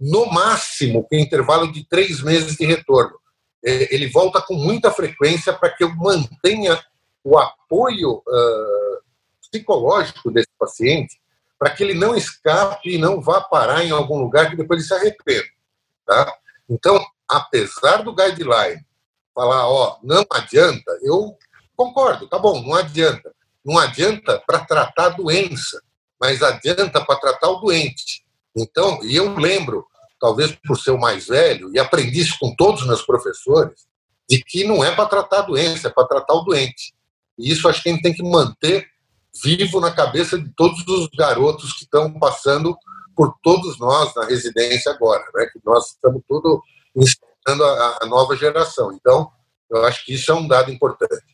[0.00, 3.18] no máximo com intervalo de três meses de retorno.
[3.64, 6.82] Eh, ele volta com muita frequência para que eu mantenha
[7.22, 8.98] o apoio uh,
[9.40, 11.18] psicológico desse paciente,
[11.58, 14.88] para que ele não escape e não vá parar em algum lugar que depois ele
[14.88, 15.48] se arrependa.
[16.06, 16.34] Tá?
[16.68, 18.84] Então, apesar do guideline
[19.34, 21.36] falar, ó, não adianta, eu
[21.76, 23.34] Concordo, tá bom, não adianta.
[23.64, 25.82] Não adianta para tratar a doença,
[26.20, 28.24] mas adianta para tratar o doente.
[28.56, 29.86] Então, e eu lembro,
[30.24, 33.86] talvez por ser o mais velho, e aprendi isso com todos os meus professores,
[34.26, 36.94] de que não é para tratar a doença, é para tratar o doente.
[37.38, 38.86] E isso acho que a gente tem que manter
[39.42, 42.74] vivo na cabeça de todos os garotos que estão passando
[43.14, 45.44] por todos nós na residência agora, né?
[45.52, 46.62] que nós estamos tudo
[46.96, 48.94] ensinando a, a nova geração.
[48.94, 49.30] Então,
[49.70, 51.33] eu acho que isso é um dado importante.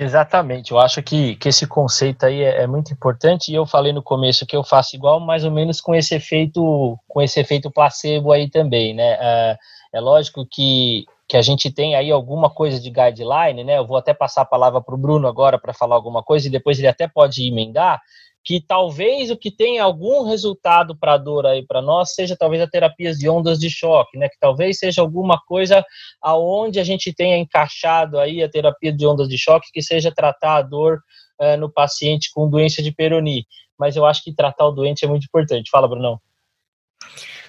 [0.00, 3.92] Exatamente, eu acho que, que esse conceito aí é, é, muito importante e eu falei
[3.92, 7.68] no começo que eu faço igual, mais ou menos com esse efeito, com esse efeito
[7.68, 9.16] placebo aí também, né?
[9.20, 9.58] É,
[9.94, 13.76] é lógico que, que a gente tem aí alguma coisa de guideline, né?
[13.76, 16.50] Eu vou até passar a palavra para o Bruno agora para falar alguma coisa e
[16.50, 18.00] depois ele até pode emendar,
[18.48, 22.62] que talvez o que tenha algum resultado para a dor aí para nós seja talvez
[22.62, 24.26] a terapias de ondas de choque, né?
[24.26, 25.84] Que talvez seja alguma coisa
[26.22, 30.56] aonde a gente tenha encaixado aí a terapia de ondas de choque que seja tratar
[30.56, 30.98] a dor
[31.38, 33.44] uh, no paciente com doença de Peroni.
[33.78, 35.68] Mas eu acho que tratar o doente é muito importante.
[35.70, 36.18] Fala, Brunão.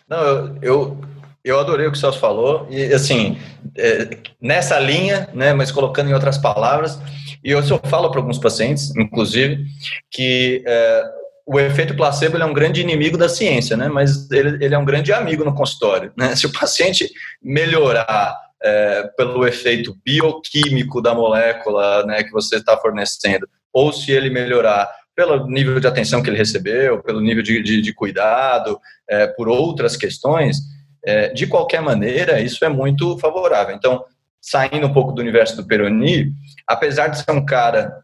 [0.05, 0.97] Não, eu, eu
[1.41, 3.37] eu adorei o que o Celso falou, e assim,
[3.77, 6.99] é, nessa linha, né, mas colocando em outras palavras,
[7.43, 9.63] e eu só falo para alguns pacientes, inclusive,
[10.11, 11.03] que é,
[11.45, 13.87] o efeito placebo é um grande inimigo da ciência, né?
[13.87, 16.35] Mas ele, ele é um grande amigo no consultório, né?
[16.35, 17.09] Se o paciente
[17.41, 24.29] melhorar é, pelo efeito bioquímico da molécula, né, que você está fornecendo, ou se ele
[24.29, 29.27] melhorar pelo nível de atenção que ele recebeu, pelo nível de, de, de cuidado, é,
[29.27, 30.57] por outras questões,
[31.03, 33.75] é, de qualquer maneira, isso é muito favorável.
[33.75, 34.03] Então,
[34.41, 36.31] saindo um pouco do universo do Peroni,
[36.67, 38.03] apesar de ser um cara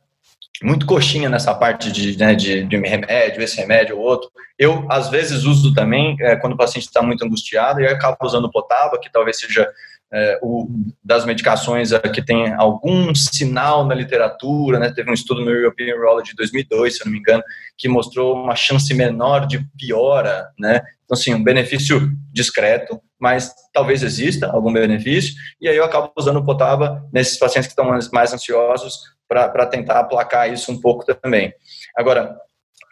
[0.64, 4.30] muito coxinha nessa parte de, né, de, de remédio, esse remédio ou outro.
[4.58, 8.50] Eu, às vezes, uso também é, quando o paciente está muito angustiado e acabo usando
[8.50, 9.70] potaba, que talvez seja
[10.16, 10.70] é, o,
[11.04, 14.90] das medicações é, que tem algum sinal na literatura, né?
[14.90, 17.44] Teve um estudo no European Urology de 2002, se eu não me engano,
[17.78, 20.82] que mostrou uma chance menor de piora, né?
[21.04, 26.38] Então, assim, um benefício discreto, mas talvez exista algum benefício, e aí eu acabo usando
[26.38, 28.98] o potaba nesses pacientes que estão mais, mais ansiosos
[29.28, 31.54] para tentar aplacar isso um pouco também.
[31.98, 32.38] Agora,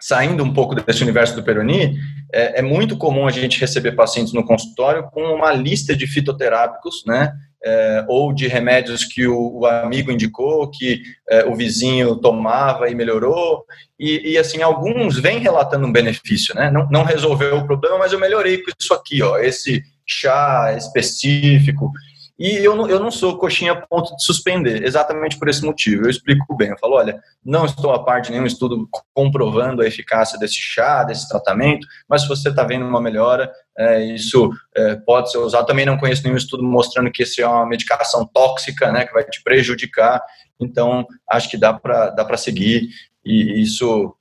[0.06, 1.98] saindo um pouco desse universo do Peroni,
[2.34, 7.04] é, é, muito comum a gente receber pacientes no consultório com uma lista de fitoterápicos,
[7.08, 7.32] né?
[7.66, 12.96] É, ou de remédios que o, o amigo indicou, que é, o vizinho tomava e
[12.96, 13.64] melhorou,
[13.98, 16.70] e, e, assim, alguns vêm relatando um benefício, né?
[16.70, 21.90] Não, não resolveu o problema, mas eu melhorei com isso aqui, ó, esse chá específico,
[22.38, 26.06] e eu não, eu não sou coxinha a ponto de suspender, exatamente por esse motivo.
[26.06, 26.70] Eu explico bem.
[26.70, 31.04] Eu falo: olha, não estou a parte de nenhum estudo comprovando a eficácia desse chá,
[31.04, 35.68] desse tratamento, mas se você está vendo uma melhora, é, isso é, pode ser usado.
[35.68, 39.24] Também não conheço nenhum estudo mostrando que isso é uma medicação tóxica, né, que vai
[39.24, 40.22] te prejudicar.
[40.60, 42.90] Então, acho que dá para dá seguir,
[43.24, 44.16] e isso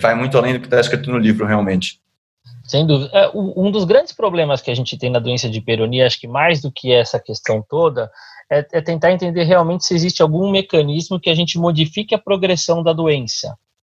[0.00, 2.00] vai muito além do que está escrito no livro, realmente.
[3.12, 6.26] É, um dos grandes problemas que a gente tem na doença de peronia, acho que
[6.26, 8.10] mais do que essa questão toda,
[8.50, 12.82] é, é, tentar entender realmente se existe algum mecanismo que a gente modifique a progressão
[12.82, 13.56] da doença,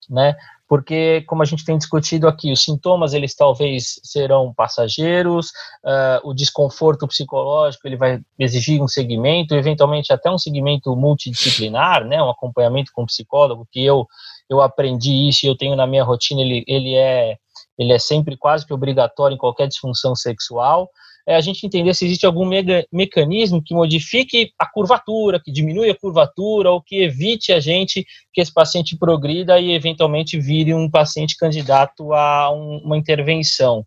[0.10, 0.36] né?
[0.68, 5.50] Porque, como a gente tem discutido aqui, os sintomas, eles talvez serão passageiros,
[5.84, 12.22] uh, o desconforto psicológico, ele vai exigir um segmento, eventualmente até um segmento multidisciplinar, né?
[12.22, 14.08] Um acompanhamento com psicólogo, que eu,
[14.50, 17.38] eu aprendi isso e eu tenho na minha rotina, ele, ele é
[17.78, 20.90] ele é sempre quase que obrigatório em qualquer disfunção sexual,
[21.28, 25.90] é a gente entender se existe algum mega, mecanismo que modifique a curvatura, que diminui
[25.90, 30.90] a curvatura ou que evite a gente que esse paciente progrida e eventualmente vire um
[30.90, 33.84] paciente candidato a um, uma intervenção.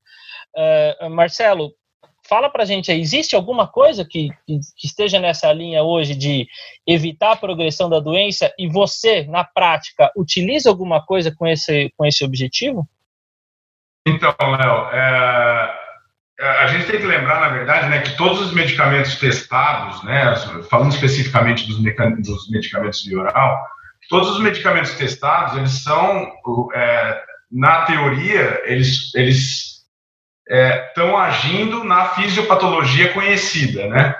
[0.56, 1.70] Uh, Marcelo,
[2.28, 6.46] fala para gente aí, existe alguma coisa que, que, que, esteja nessa linha hoje de
[6.84, 12.04] evitar a progressão da doença e você, na prática, utiliza alguma coisa com esse, com
[12.04, 12.88] esse objetivo?
[14.08, 15.74] Então, Léo, é,
[16.40, 20.34] é, a gente tem que lembrar, na verdade, né, que todos os medicamentos testados, né,
[20.70, 23.62] falando especificamente dos, dos medicamentos de oral,
[24.08, 26.32] todos os medicamentos testados, eles são,
[26.74, 29.78] é, na teoria, eles, eles
[30.48, 34.14] estão é, agindo na fisiopatologia conhecida, né?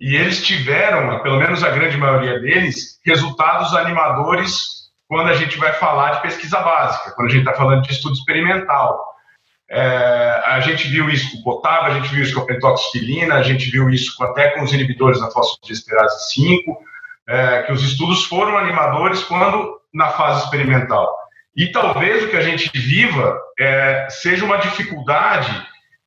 [0.00, 4.74] E eles tiveram, pelo menos a grande maioria deles, resultados animadores
[5.06, 8.14] quando a gente vai falar de pesquisa básica, quando a gente está falando de estudo
[8.14, 9.13] experimental.
[9.76, 13.34] É, a gente viu isso com o Potaba, a gente viu isso com a pentoxifilina,
[13.34, 16.78] a gente viu isso até com os inibidores da fosfodiesterase 5,
[17.26, 21.12] é, que os estudos foram animadores quando na fase experimental.
[21.56, 25.66] E talvez o que a gente viva é, seja uma dificuldade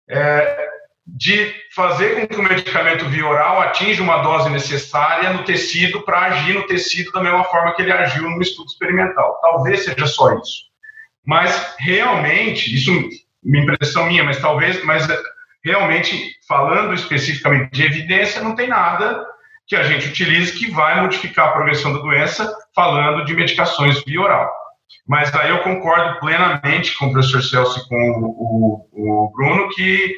[0.09, 0.67] é,
[1.05, 6.21] de fazer com que o medicamento via oral atinja uma dose necessária no tecido para
[6.21, 9.37] agir no tecido da mesma forma que ele agiu no estudo experimental.
[9.41, 10.67] Talvez seja só isso.
[11.25, 12.91] Mas realmente, isso
[13.43, 15.07] uma impressão minha, mas talvez, mas
[15.63, 19.25] realmente falando especificamente de evidência, não tem nada
[19.67, 24.21] que a gente utilize que vai modificar a progressão da doença, falando de medicações via
[24.21, 24.49] oral.
[25.05, 29.69] Mas aí eu concordo plenamente com o professor Celso e com o, o, o Bruno
[29.69, 30.15] que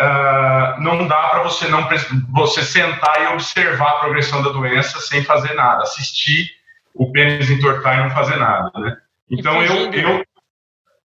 [0.00, 1.88] uh, não dá para você não
[2.32, 6.50] você sentar e observar a progressão da doença sem fazer nada, assistir
[6.94, 8.96] o pênis entortar e não fazer nada, né?
[9.30, 10.24] Então eu, eu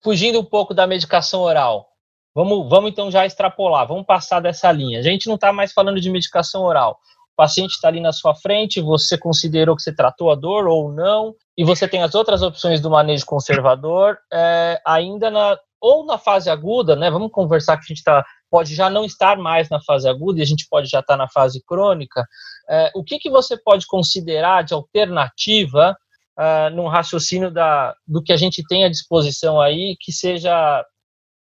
[0.06, 1.88] fugindo um pouco da medicação oral,
[2.32, 5.00] vamos, vamos então já extrapolar, vamos passar dessa linha.
[5.00, 6.92] A gente não está mais falando de medicação oral.
[7.32, 10.92] O paciente está ali na sua frente, você considerou que você tratou a dor ou
[10.92, 16.18] não, e você tem as outras opções do manejo conservador, é, ainda na ou na
[16.18, 17.10] fase aguda, né?
[17.10, 20.42] Vamos conversar que a gente tá, pode já não estar mais na fase aguda e
[20.42, 22.24] a gente pode já estar tá na fase crônica.
[22.70, 25.96] É, o que, que você pode considerar de alternativa
[26.38, 30.84] uh, num raciocínio da, do que a gente tem à disposição aí que seja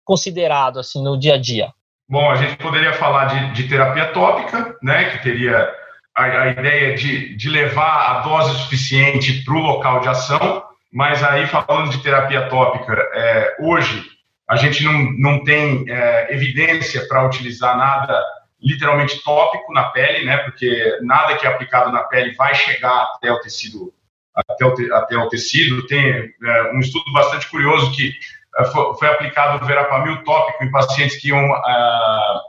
[0.04, 1.72] considerado assim no dia a dia?
[2.08, 5.72] Bom, a gente poderia falar de, de terapia tópica, né, que teria
[6.14, 10.64] a, a ideia de, de levar a dose suficiente para o local de ação.
[10.92, 14.04] mas aí falando de terapia tópica, é, hoje
[14.48, 18.20] a gente não, não tem é, evidência para utilizar nada
[18.60, 20.38] literalmente tópico na pele, né?
[20.38, 23.92] Porque nada que é aplicado na pele vai chegar até o tecido,
[24.34, 25.86] até o, até o tecido.
[25.86, 28.12] Tem é, um estudo bastante curioso que
[28.58, 32.40] é, foi, foi, aplicado o verapamil tópico em pacientes que iam é,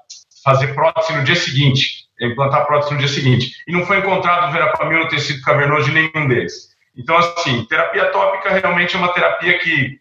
[0.43, 4.99] fazer prótese no dia seguinte, implantar prótese no dia seguinte, e não foi encontrado verapamil
[4.99, 6.71] no tecido cavernoso de nenhum deles.
[6.95, 9.99] Então, assim, terapia tópica realmente é uma terapia que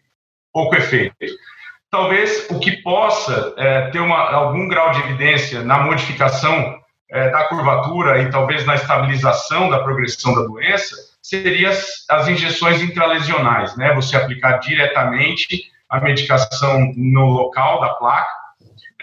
[0.51, 1.15] pouco efeito
[1.91, 6.79] talvez o que possa é, ter uma, algum grau de evidência na modificação
[7.11, 11.69] é, da curvatura e talvez na estabilização da progressão da doença seria
[12.09, 13.93] as, injeções intralesionais, né?
[13.93, 18.31] Você aplicar diretamente a medicação no local da placa.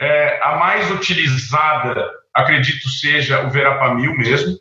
[0.01, 4.59] É, a mais utilizada, acredito, seja o verapamil mesmo.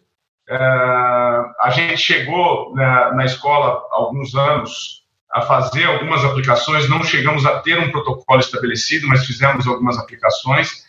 [0.50, 7.04] É, a gente chegou na, na escola há alguns anos a fazer algumas aplicações, não
[7.04, 10.86] chegamos a ter um protocolo estabelecido, mas fizemos algumas aplicações.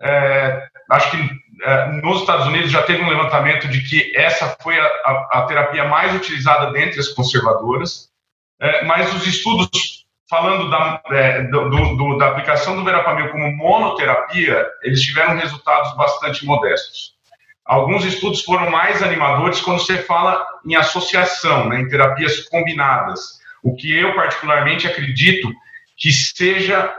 [0.00, 1.30] É, acho que
[2.02, 5.84] nos Estados Unidos já teve um levantamento de que essa foi a, a, a terapia
[5.84, 8.08] mais utilizada dentre as conservadoras,
[8.60, 14.64] é, mas os estudos falando da, é, do, do, da aplicação do verapamil como monoterapia,
[14.82, 17.14] eles tiveram resultados bastante modestos.
[17.64, 23.74] Alguns estudos foram mais animadores quando você fala em associação, né, em terapias combinadas o
[23.74, 25.52] que eu particularmente acredito
[25.96, 26.92] que seja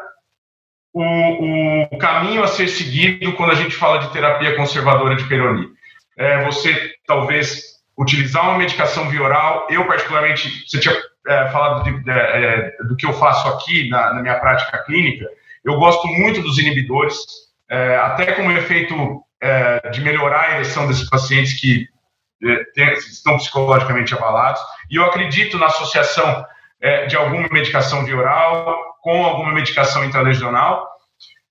[0.94, 5.68] o, o caminho a ser seguido quando a gente fala de terapia conservadora de Peroni.
[6.18, 9.68] É você talvez utilizar uma medicação via oral.
[9.70, 10.96] Eu particularmente, você tinha
[11.28, 15.26] é, falado de, de, é, do que eu faço aqui na, na, minha prática clínica.
[15.64, 17.18] Eu gosto muito dos inibidores,
[17.70, 21.88] é, até como efeito é, de melhorar a ereção desses pacientes que
[22.44, 24.62] é, tem, estão psicologicamente abalados.
[24.90, 26.46] E eu acredito na associação
[26.82, 30.88] é, de alguma medicação via oral com alguma medicação intralegional.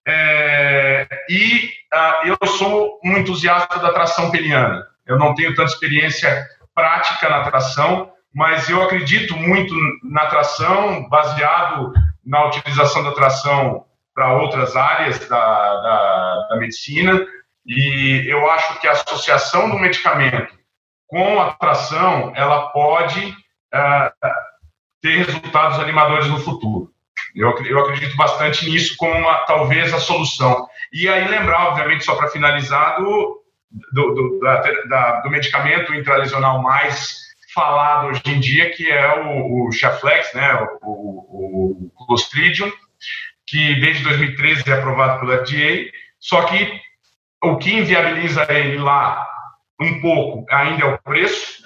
[0.07, 4.87] É, e ah, eu sou um entusiasta da tração peniana.
[5.07, 9.75] Eu não tenho tanta experiência prática na tração, mas eu acredito muito
[10.05, 11.93] na tração, baseado
[12.25, 13.85] na utilização da tração
[14.15, 17.27] para outras áreas da, da, da medicina.
[17.67, 20.59] E eu acho que a associação do medicamento
[21.11, 24.29] com a tração, ela pode uh,
[25.03, 26.93] ter resultados animadores no futuro.
[27.35, 30.67] Eu, eu acredito bastante nisso como uma, talvez a solução.
[30.93, 33.43] E aí lembrar, obviamente, só para finalizar, do,
[33.93, 37.19] do, do, da, da, do medicamento intralesional mais
[37.55, 42.71] falado hoje em dia, que é o, o Chaflex, né, o, o, o Clostridium,
[43.47, 46.81] que desde 2013 é aprovado pelo FDA, só que
[47.43, 49.27] o que inviabiliza ele lá
[49.81, 51.61] um pouco ainda é o preço,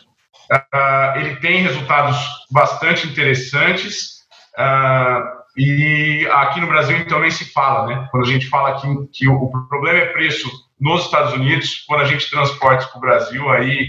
[0.51, 2.17] Uh, ele tem resultados
[2.51, 4.25] bastante interessantes.
[4.59, 8.09] Uh, e aqui no Brasil, então, nem se fala, né?
[8.11, 10.49] Quando a gente fala que, que o, problema é preço
[10.81, 13.89] nos Estados Unidos, quando a gente transporta para o Brasil, aí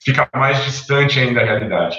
[0.00, 1.98] fica mais distante ainda a realidade.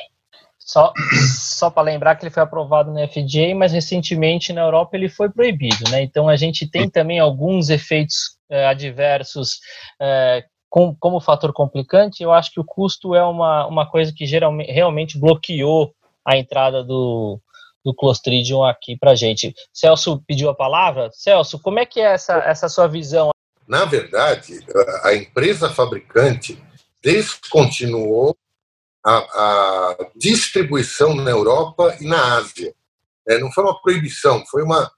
[0.57, 0.91] Só,
[1.37, 5.29] só para lembrar que ele foi aprovado no FDA, mas recentemente na Europa ele foi
[5.29, 6.01] proibido, né?
[6.01, 9.59] Então a gente tem também alguns efeitos eh, adversos
[10.01, 14.25] eh, com, como fator complicante, eu acho que o custo é uma, uma coisa que
[14.25, 15.93] geralmente, realmente bloqueou
[16.25, 17.39] a entrada do,
[17.83, 19.53] do Clostridium aqui para gente.
[19.73, 21.09] Celso pediu a palavra.
[21.11, 23.31] Celso, como é que é essa, essa sua visão?
[23.67, 24.59] Na verdade,
[25.03, 26.61] a empresa fabricante
[27.01, 28.35] descontinuou
[29.05, 32.73] a, a distribuição na Europa e na Ásia.
[33.27, 34.89] É, não foi uma proibição, foi uma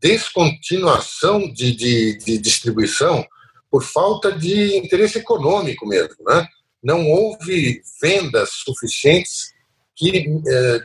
[0.00, 3.24] descontinuação de, de, de distribuição
[3.70, 6.16] por falta de interesse econômico mesmo.
[6.26, 6.46] Né?
[6.82, 9.52] Não houve vendas suficientes
[9.94, 10.80] que eh,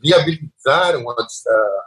[0.00, 1.14] viabilizaram a,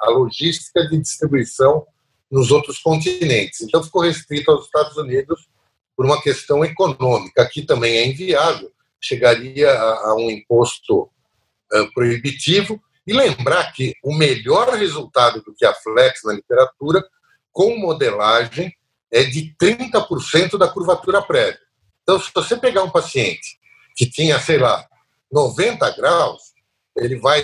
[0.02, 1.86] a, logística de distribuição
[2.32, 3.62] nos outros continentes.
[3.62, 5.48] Então, ficou restrito aos Estados Unidos
[5.96, 7.42] por uma questão econômica.
[7.42, 12.82] Aqui também é inviável, chegaria a, a um imposto uh, proibitivo.
[13.06, 17.04] E lembrar que o melhor resultado do que a Flex na literatura,
[17.52, 18.74] com modelagem,
[19.12, 21.60] é de 30% da curvatura prévia.
[22.02, 23.60] Então, se você pegar um paciente
[23.96, 24.88] que tinha, sei lá,
[25.32, 26.54] 90 graus,
[26.98, 27.44] ele vai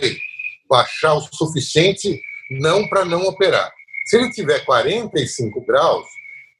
[0.70, 3.72] baixar o suficiente não para não operar.
[4.06, 6.06] Se ele tiver 45 graus,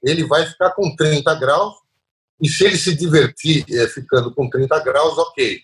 [0.04, 1.76] ele vai ficar com 30 graus,
[2.42, 5.62] e se ele se divertir é, ficando com 30 graus, ok.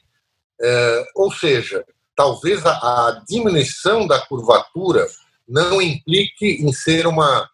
[0.61, 1.85] É, ou seja,
[2.15, 5.07] talvez a, a diminuição da curvatura
[5.47, 7.49] não implique em ser uma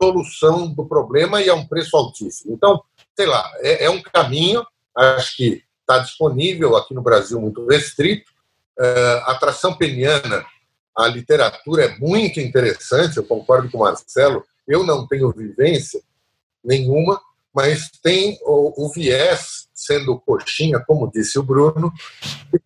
[0.00, 2.54] solução do problema e a um preço altíssimo.
[2.54, 2.82] Então,
[3.16, 4.64] sei lá, é, é um caminho,
[4.96, 8.30] acho que está disponível aqui no Brasil muito restrito,
[9.24, 10.44] a tração peniana,
[10.96, 16.00] a literatura é muito interessante, eu concordo com o Marcelo, eu não tenho vivência
[16.64, 17.20] nenhuma,
[17.54, 21.92] mas tem o, o viés, sendo coxinha, como disse o Bruno,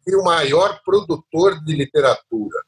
[0.05, 2.59] que o maior produtor de literatura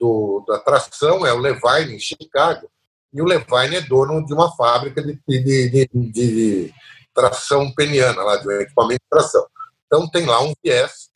[0.00, 2.68] do, da tração é o Levine, em Chicago,
[3.12, 6.74] e o Levine é dono de uma fábrica de, de, de, de
[7.14, 9.46] tração peniana, lá, de um equipamento de tração.
[9.86, 11.11] Então, tem lá um viés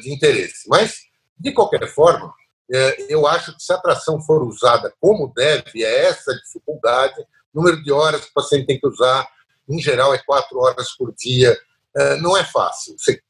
[0.00, 0.68] de interesse.
[0.68, 0.96] Mas,
[1.38, 6.06] de qualquer forma, uh, eu acho que se a tração for usada como deve, é
[6.06, 7.14] essa dificuldade,
[7.52, 9.26] número de horas que o paciente tem que usar,
[9.68, 11.56] em geral, é quatro horas por dia.
[11.96, 13.20] Uh, não é fácil você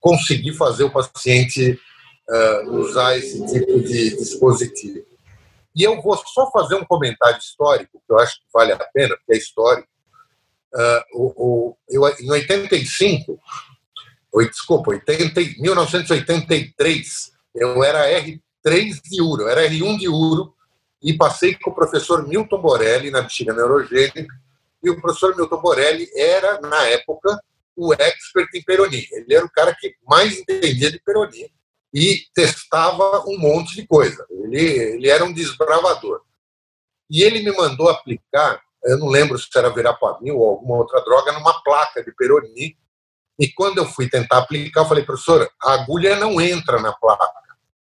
[0.00, 1.80] conseguir fazer o paciente
[2.68, 5.04] usar esse tipo de dispositivo.
[5.74, 9.16] E eu vou só fazer um comentário histórico, que eu acho que vale a pena,
[9.16, 9.88] porque é histórico.
[10.72, 13.38] Uh, o, o, eu, em 85,
[14.34, 20.52] ou, desculpa, 80, 1983, eu era R3 de Uro, eu era R1 de Uro,
[21.00, 24.26] e passei com o professor Milton Borelli na bexiga neurogênica,
[24.82, 27.38] e o professor Milton Borelli era, na época,
[27.76, 29.06] o expert em Peroni.
[29.12, 31.50] Ele era o cara que mais entendia de Peroni
[31.92, 34.26] e testava um monte de coisa.
[34.30, 36.22] Ele, ele era um desbravador.
[37.08, 41.32] E ele me mandou aplicar, eu não lembro se era verapamil ou alguma outra droga,
[41.32, 42.76] numa placa de Peroni.
[43.38, 47.26] E quando eu fui tentar aplicar, eu falei, professora, a agulha não entra na placa.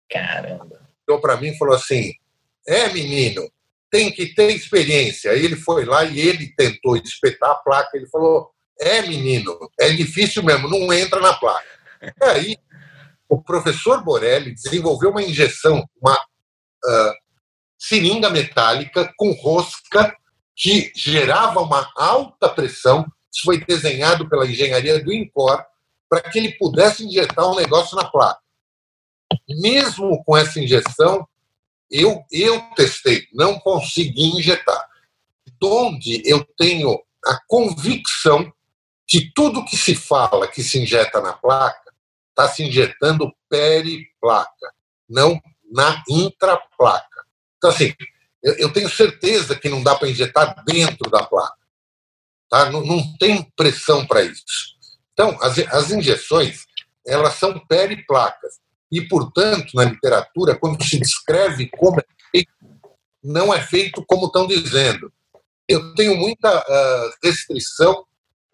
[0.09, 0.81] Caramba.
[1.03, 2.13] Então, para mim, falou assim:
[2.67, 3.49] é, menino,
[3.89, 5.31] tem que ter experiência.
[5.31, 7.97] Aí ele foi lá e ele tentou espetar a placa.
[7.97, 11.65] Ele falou: é, menino, é difícil mesmo, não entra na placa.
[12.01, 12.57] E aí
[13.29, 17.13] o professor Borelli desenvolveu uma injeção, uma uh,
[17.77, 20.13] seringa metálica com rosca
[20.55, 23.05] que gerava uma alta pressão.
[23.31, 25.65] Isso foi desenhado pela engenharia do INCOR
[26.09, 28.41] para que ele pudesse injetar um negócio na placa.
[29.47, 31.25] Mesmo com essa injeção,
[31.89, 34.89] eu, eu testei, não consegui injetar.
[35.63, 38.51] Onde eu tenho a convicção
[39.07, 41.93] que tudo que se fala que se injeta na placa
[42.29, 44.73] está se injetando periplaca,
[45.07, 45.39] não
[45.71, 47.25] na intraplaca.
[47.57, 47.93] Então, assim,
[48.41, 51.60] eu, eu tenho certeza que não dá para injetar dentro da placa.
[52.51, 52.69] Tá?
[52.69, 54.75] Não, não tem pressão para isso.
[55.13, 56.65] Então, as, as injeções,
[57.07, 58.59] elas são periplacas.
[58.91, 62.51] E, portanto, na literatura, quando se descreve como é feito,
[63.23, 65.13] não é feito como estão dizendo.
[65.65, 68.05] Eu tenho muita uh, restrição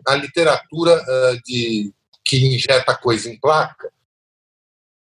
[0.06, 1.92] à literatura uh, de
[2.24, 3.92] que injeta coisa em placa.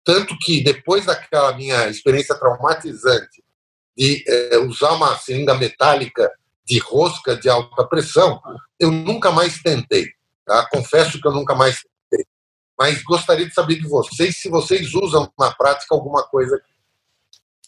[0.05, 3.43] Tanto que depois daquela minha experiência traumatizante
[3.97, 6.31] de é, usar uma seringa metálica
[6.67, 8.41] de rosca de alta pressão,
[8.79, 10.07] eu nunca mais tentei.
[10.47, 10.67] Tá?
[10.71, 11.77] Confesso que eu nunca mais
[12.11, 12.27] tentei.
[12.79, 16.61] Mas gostaria de saber de vocês se vocês usam na prática alguma coisa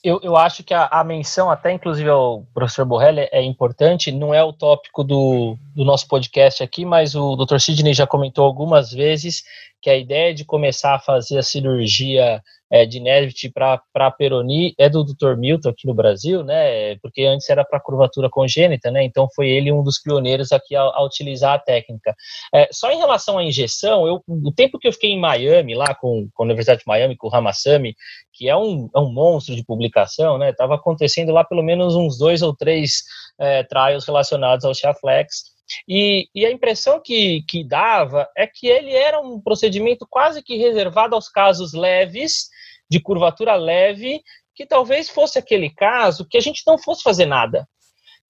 [0.07, 4.33] eu, eu acho que a, a, menção, até inclusive ao professor Borrelli, é importante, não
[4.33, 7.59] é o tópico do, do nosso podcast aqui, mas o Dr.
[7.59, 9.43] Sidney já comentou algumas vezes
[9.83, 12.41] que a ideia de começar a fazer a cirurgia
[12.71, 15.37] é, de Nesbitt para Peroni é do Dr.
[15.37, 16.97] Milton aqui no Brasil, né?
[16.97, 19.05] Porque antes era para curvatura congênita, né?
[19.05, 22.15] Então foi ele um dos pioneiros aqui a, a utilizar a técnica.
[22.55, 25.95] É, só em relação à injeção, eu, o tempo que eu fiquei em Miami, lá
[25.95, 27.95] com, com a Universidade de Miami, com o Ramasami,
[28.33, 30.51] que é um, é um monstro de publicação, né?
[30.51, 33.03] Estava acontecendo lá pelo menos uns dois ou três
[33.39, 35.56] é, trials relacionados ao Chaflex.
[35.89, 40.57] E, e, a impressão que, que dava é que ele era um procedimento quase que
[40.57, 42.49] reservado aos casos leves,
[42.89, 44.23] de curvatura leve,
[44.55, 47.69] que talvez fosse aquele caso que a gente não fosse fazer nada.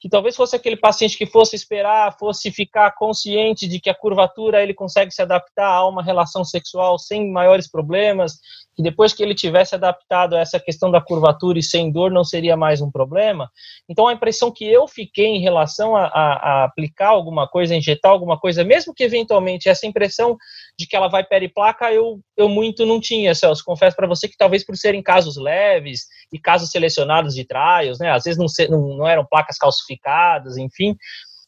[0.07, 4.63] Que talvez fosse aquele paciente que fosse esperar, fosse ficar consciente de que a curvatura
[4.63, 8.35] ele consegue se adaptar a uma relação sexual sem maiores problemas,
[8.77, 12.23] que depois que ele tivesse adaptado a essa questão da curvatura e sem dor não
[12.23, 13.51] seria mais um problema.
[13.89, 18.13] Então a impressão que eu fiquei em relação a, a, a aplicar alguma coisa, injetar
[18.13, 20.37] alguma coisa, mesmo que eventualmente essa impressão
[20.79, 23.65] de que ela vai periplaca, eu, eu muito não tinha, Celso.
[23.65, 28.11] Confesso para você que talvez por serem casos leves e casos selecionados de trials, né,
[28.11, 30.97] às vezes não, não, não eram placas calcificadas, enfim,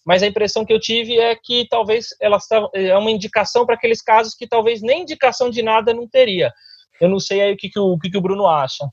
[0.08, 2.38] mas a impressão que eu tive é que talvez ela
[2.72, 6.50] é uma indicação para aqueles casos que talvez nem indicação de nada não teria.
[6.98, 8.88] Eu não sei aí o que, que, o, o, que, que o Bruno acha.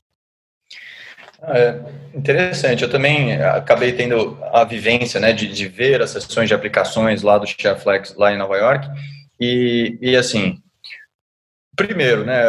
[1.42, 1.80] É
[2.14, 2.82] interessante.
[2.82, 7.38] Eu também acabei tendo a vivência né, de, de ver as sessões de aplicações lá
[7.38, 8.86] do Shareflex lá em Nova York.
[9.40, 10.58] E, e assim,
[11.76, 12.44] primeiro, né,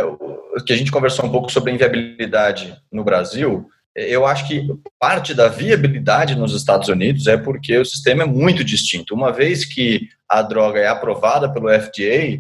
[0.66, 3.68] que a gente conversou um pouco sobre a inviabilidade no Brasil.
[3.96, 4.68] Eu acho que
[5.00, 9.14] parte da viabilidade nos Estados Unidos é porque o sistema é muito distinto.
[9.14, 12.40] Uma vez que a droga é aprovada pelo FDA,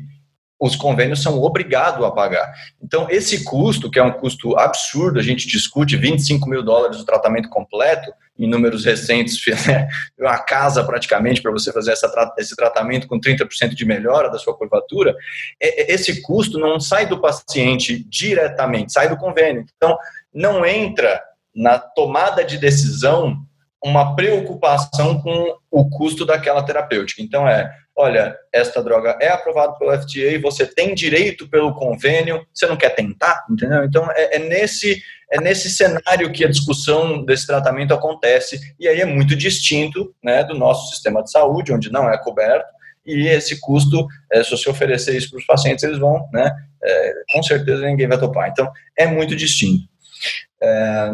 [0.60, 2.52] os convênios são obrigados a pagar.
[2.82, 7.06] Então, esse custo, que é um custo absurdo, a gente discute 25 mil dólares o
[7.06, 9.88] tratamento completo, em números recentes, né,
[10.18, 14.56] uma casa praticamente para você fazer essa, esse tratamento com 30% de melhora da sua
[14.56, 15.16] curvatura,
[15.62, 19.66] é, é, esse custo não sai do paciente diretamente, sai do convênio.
[19.76, 19.98] Então,
[20.34, 21.22] não entra
[21.56, 23.44] na tomada de decisão
[23.84, 27.22] uma preocupação com o custo daquela terapêutica.
[27.22, 32.66] Então, é, olha, esta droga é aprovada pelo FDA, você tem direito pelo convênio, você
[32.66, 33.84] não quer tentar, entendeu?
[33.84, 39.02] Então, é, é nesse é nesse cenário que a discussão desse tratamento acontece, e aí
[39.02, 42.66] é muito distinto né, do nosso sistema de saúde, onde não é coberto,
[43.06, 46.50] e esse custo, é, se você oferecer isso para os pacientes, eles vão, né,
[46.82, 48.50] é, com certeza ninguém vai topar.
[48.50, 49.84] Então, é muito distinto.
[50.64, 51.12] É,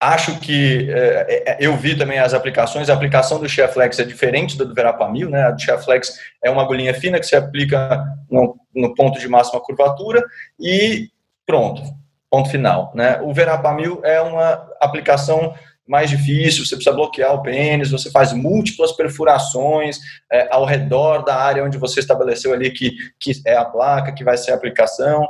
[0.00, 4.56] acho que é, é, eu vi também as aplicações, a aplicação do Cheflex é diferente
[4.56, 5.44] do Verapamil, né?
[5.44, 9.60] A do Cheflex é uma agulhinha fina que se aplica no, no ponto de máxima
[9.60, 10.22] curvatura
[10.60, 11.08] e
[11.46, 11.82] pronto,
[12.30, 12.92] ponto final.
[12.94, 13.20] Né?
[13.22, 15.54] O verapamil é uma aplicação
[15.86, 19.98] mais difícil, você precisa bloquear o pênis, você faz múltiplas perfurações
[20.30, 24.24] é, ao redor da área onde você estabeleceu ali que, que é a placa, que
[24.24, 25.26] vai ser a aplicação.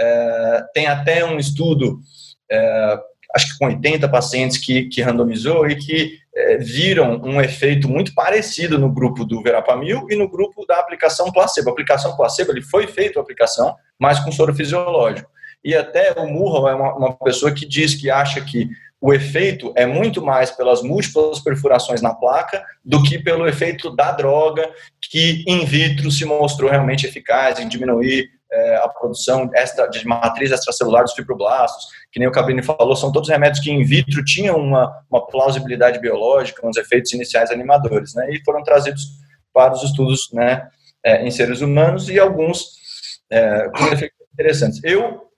[0.00, 2.00] É, tem até um estudo,
[2.50, 2.98] é,
[3.38, 8.12] acho que com 80 pacientes que, que randomizou e que é, viram um efeito muito
[8.12, 11.68] parecido no grupo do verapamil e no grupo da aplicação placebo.
[11.68, 15.30] A aplicação placebo, ele foi feito a aplicação, mas com soro fisiológico.
[15.64, 18.68] E até o Murrow é uma, uma pessoa que diz que acha que
[19.00, 24.10] o efeito é muito mais pelas múltiplas perfurações na placa do que pelo efeito da
[24.10, 24.68] droga,
[25.00, 30.50] que in vitro se mostrou realmente eficaz em diminuir é, a produção extra, de matriz
[30.50, 34.56] extracelular dos fibroblastos, que nem o Cabrini falou, são todos remédios que in vitro tinham
[34.56, 39.02] uma, uma plausibilidade biológica, uns efeitos iniciais animadores, né, e foram trazidos
[39.52, 40.68] para os estudos né,
[41.04, 42.78] é, em seres humanos e alguns
[43.30, 44.80] é, com efeitos interessantes.
[44.82, 45.28] Eu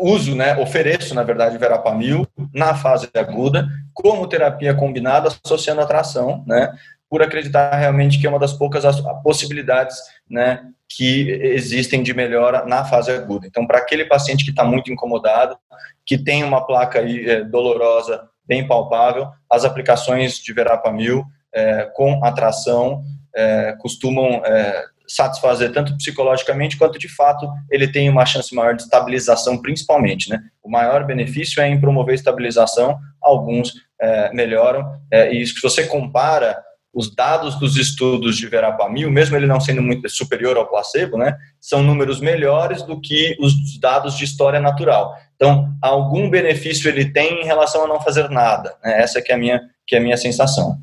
[0.00, 6.42] uso, né, ofereço, na verdade, verapamil na fase aguda como terapia combinada associando a tração,
[6.46, 6.72] né,
[7.14, 8.82] por acreditar realmente que é uma das poucas
[9.22, 9.96] possibilidades,
[10.28, 13.46] né, que existem de melhora na fase aguda.
[13.46, 15.56] Então, para aquele paciente que está muito incomodado,
[16.04, 21.22] que tem uma placa é, dolorosa bem palpável, as aplicações de verapamil
[21.54, 28.26] é, com atração é, costumam é, satisfazer tanto psicologicamente quanto de fato ele tem uma
[28.26, 30.28] chance maior de estabilização, principalmente.
[30.28, 30.40] Né?
[30.60, 36.60] O maior benefício é em promover estabilização, alguns é, melhoram, é, e se você compara
[36.94, 41.36] os dados dos estudos de verapamil, mesmo ele não sendo muito superior ao placebo, né,
[41.60, 45.14] são números melhores do que os dados de história natural.
[45.34, 48.76] Então, algum benefício ele tem em relação a não fazer nada.
[48.82, 49.02] Né?
[49.02, 50.78] Essa que é a minha que é a minha sensação.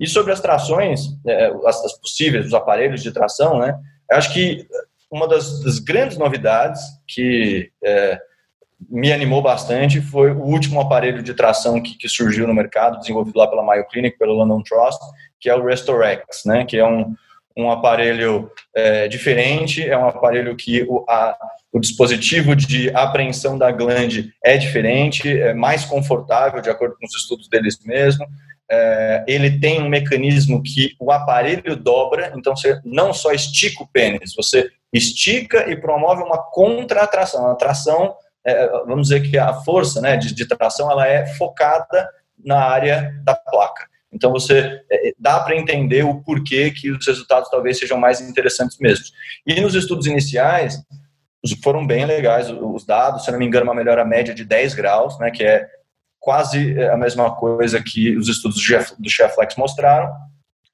[0.00, 3.78] E sobre as trações, é, as, possíveis, os aparelhos de tração, né?
[4.10, 4.66] Eu acho que
[5.10, 8.18] uma das, das grandes novidades que é,
[8.88, 13.38] me animou bastante foi o último aparelho de tração que, que, surgiu no mercado, desenvolvido
[13.38, 15.00] lá pela Mayo Clinic, pelo London Trust,
[15.40, 16.64] que é o Restorex, né?
[16.64, 17.14] Que é um,
[17.56, 21.36] um aparelho é, diferente, é um aparelho que o, a,
[21.72, 27.14] o dispositivo de apreensão da glande é diferente, é mais confortável, de acordo com os
[27.14, 28.26] estudos deles mesmo,
[28.70, 33.86] é, ele tem um mecanismo que o aparelho dobra, então você não só estica o
[33.86, 37.48] pênis, você estica e promove uma contratração.
[37.48, 38.14] A tração,
[38.44, 42.08] é, vamos dizer que a força né, de, de, tração ela é focada
[42.44, 43.86] na área da placa.
[44.16, 48.78] Então você é, dá para entender o porquê que os resultados talvez sejam mais interessantes
[48.80, 49.04] mesmo.
[49.46, 50.82] E nos estudos iniciais
[51.62, 55.16] foram bem legais os dados, se não me engano, uma melhora média de 10 graus,
[55.20, 55.64] né, que é
[56.18, 58.58] quase é, a mesma coisa que os estudos
[58.98, 60.10] do Cheflex mostraram,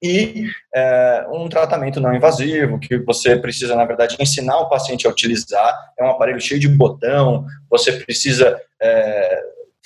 [0.03, 5.11] e é, um tratamento não invasivo, que você precisa, na verdade, ensinar o paciente a
[5.11, 5.73] utilizar.
[5.97, 9.43] É um aparelho cheio de botão, você precisa é,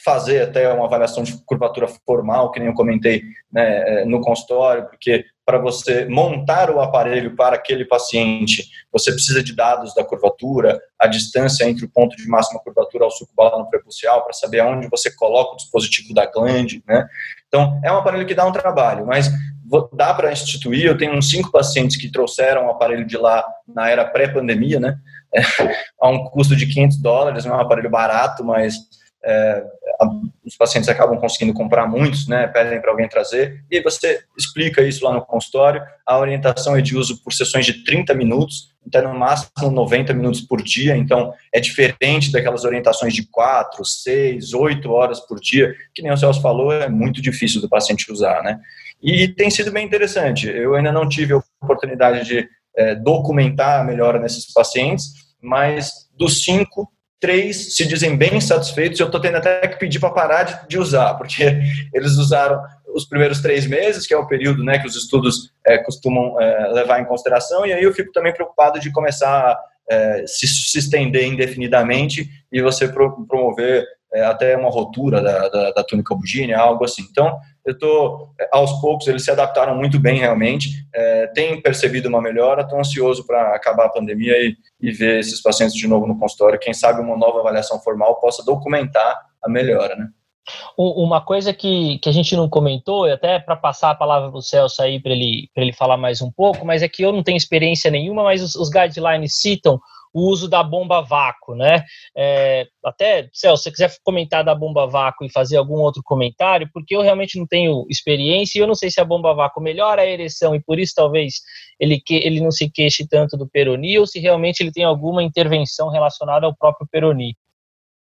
[0.07, 4.87] fazer até uma avaliação de curvatura formal, que nem eu comentei né, é, no consultório,
[4.87, 10.81] porque para você montar o aparelho para aquele paciente, você precisa de dados da curvatura,
[10.97, 14.89] a distância entre o ponto de máxima curvatura ao suco balano prepucial, para saber aonde
[14.89, 17.05] você coloca o dispositivo da glande, né?
[17.49, 19.29] Então, é um aparelho que dá um trabalho, mas
[19.93, 20.87] dá para instituir.
[20.87, 24.97] Eu tenho uns cinco pacientes que trouxeram o aparelho de lá na era pré-pandemia, né?
[26.01, 28.75] A um custo de 500 dólares, não é um aparelho barato, mas
[29.27, 29.65] é,
[30.45, 35.05] os pacientes acabam conseguindo comprar muitos, né, pedem para alguém trazer, e você explica isso
[35.05, 35.83] lá no consultório.
[36.07, 40.41] A orientação é de uso por sessões de 30 minutos, até no máximo 90 minutos
[40.41, 46.03] por dia, então é diferente daquelas orientações de 4, 6, 8 horas por dia, que
[46.03, 48.61] nem o Celso falou, é muito difícil do paciente usar, né.
[49.03, 50.49] E tem sido bem interessante.
[50.49, 55.07] Eu ainda não tive a oportunidade de é, documentar a melhora nesses pacientes,
[55.43, 56.91] mas dos cinco,
[57.21, 59.01] três se dizem bem satisfeitos.
[59.01, 61.59] Eu estou tendo até que pedir para parar de, de, usar, porque
[61.93, 62.63] eles usaram
[62.95, 66.69] os primeiros três meses, que é o período né, que os estudos é, costumam é,
[66.69, 69.59] levar em consideração, e aí eu fico também preocupado de começar
[69.89, 73.85] é, se, se, estender indefinidamente e você pro, promover
[74.17, 77.03] é, até uma rotura da, da, da túnica bugínea, algo assim.
[77.11, 81.27] Então, eu é, aos poucos, eles se adaptaram muito bem realmente, é,
[81.63, 85.87] percebido uma melhora, estou ansioso para acabar a pandemia e, e ver esses pacientes de
[85.87, 86.59] novo no consultório.
[86.59, 90.09] Quem sabe uma nova avaliação formal possa documentar a melhora, né?
[90.79, 94.43] Uma coisa que, que a gente não comentou, até para passar a palavra para o
[94.43, 97.37] Celso aí para ele, ele falar mais um pouco, mas é que eu não tenho
[97.37, 99.81] experiência nenhuma, mas os, os guidelines citam
[100.17, 101.85] o uso da bomba vácuo, né?
[102.17, 106.71] É, até, Celso, se você quiser comentar da bomba vácuo e fazer algum outro comentário,
[106.73, 110.01] porque eu realmente não tenho experiência e eu não sei se a bomba vácuo melhora
[110.01, 111.35] a ereção e por isso talvez
[111.79, 115.23] ele, que, ele não se queixe tanto do peroni ou se realmente ele tem alguma
[115.23, 117.37] intervenção relacionada ao próprio peroni.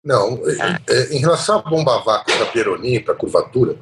[0.03, 0.39] Não,
[0.88, 3.80] é, em relação à bomba vácuo da peroni, para curvatura,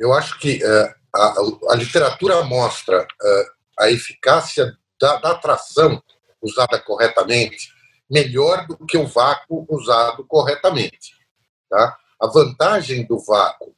[0.00, 1.34] eu acho que é, a,
[1.68, 3.44] a, literatura mostra é,
[3.80, 6.02] a eficácia da, da tração
[6.42, 7.68] usada corretamente
[8.10, 11.12] melhor do que o vácuo usado corretamente.
[11.68, 11.96] Tá?
[12.20, 13.74] A vantagem do vácuo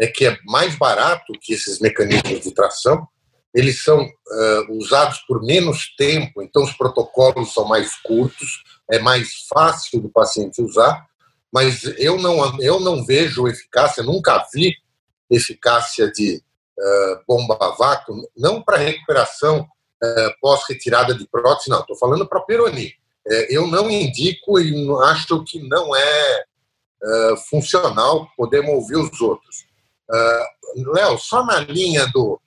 [0.00, 3.06] é que é mais barato que esses mecanismos de tração,
[3.54, 9.46] eles são uh, usados por menos tempo, então os protocolos são mais curtos, é mais
[9.48, 11.06] fácil do paciente usar,
[11.52, 14.74] mas eu não, eu não vejo eficácia, nunca vi
[15.30, 16.42] eficácia de
[16.76, 19.68] uh, bomba vácuo, não para recuperação
[20.40, 22.92] pós-retirada de prótese, não, estou falando para Peroni.
[23.26, 26.44] É, eu não indico e acho que não é,
[27.02, 29.64] é funcional, podemos ouvir os outros.
[30.76, 32.40] Léo, só na linha do.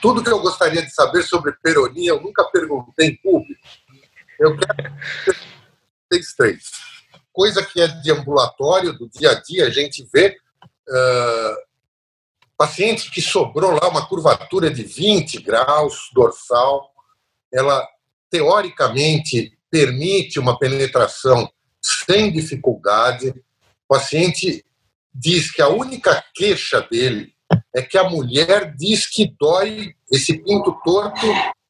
[0.00, 3.60] Tudo que eu gostaria de saber sobre Peroni, eu nunca perguntei em público.
[4.38, 4.94] Eu quero
[6.08, 6.62] três, três.
[7.32, 10.36] Coisa que é de ambulatório, do dia a dia, a gente vê.
[12.56, 16.92] Paciente que sobrou lá uma curvatura de 20 graus dorsal,
[17.52, 17.86] ela
[18.30, 21.50] teoricamente permite uma penetração
[21.82, 23.30] sem dificuldade.
[23.30, 23.34] O
[23.88, 24.64] paciente
[25.12, 27.34] diz que a única queixa dele
[27.74, 31.26] é que a mulher diz que dói, esse pinto torto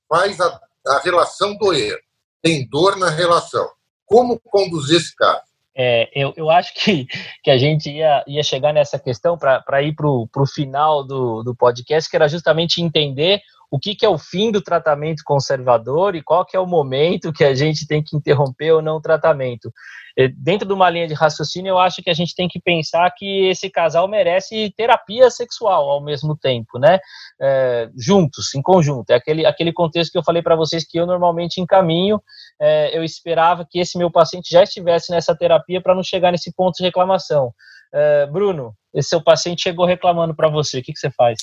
[0.09, 1.99] faz a, a relação doer,
[2.43, 3.68] tem dor na relação.
[4.05, 5.51] Como conduzir esse caso?
[5.74, 7.06] É, eu, eu acho que,
[7.42, 11.54] que a gente ia, ia chegar nessa questão para ir para o final do, do
[11.54, 13.40] podcast, que era justamente entender
[13.72, 17.32] o que, que é o fim do tratamento conservador e qual que é o momento
[17.32, 19.72] que a gente tem que interromper ou não o tratamento.
[20.14, 23.10] É, dentro de uma linha de raciocínio, eu acho que a gente tem que pensar
[23.16, 26.98] que esse casal merece terapia sexual ao mesmo tempo, né?
[27.40, 29.08] É, juntos, em conjunto.
[29.08, 32.20] É aquele, aquele contexto que eu falei para vocês que eu normalmente encaminho.
[32.60, 36.52] É, eu esperava que esse meu paciente já estivesse nessa terapia para não chegar nesse
[36.54, 37.54] ponto de reclamação.
[37.90, 41.38] É, Bruno, esse seu paciente chegou reclamando para você, o que, que você faz?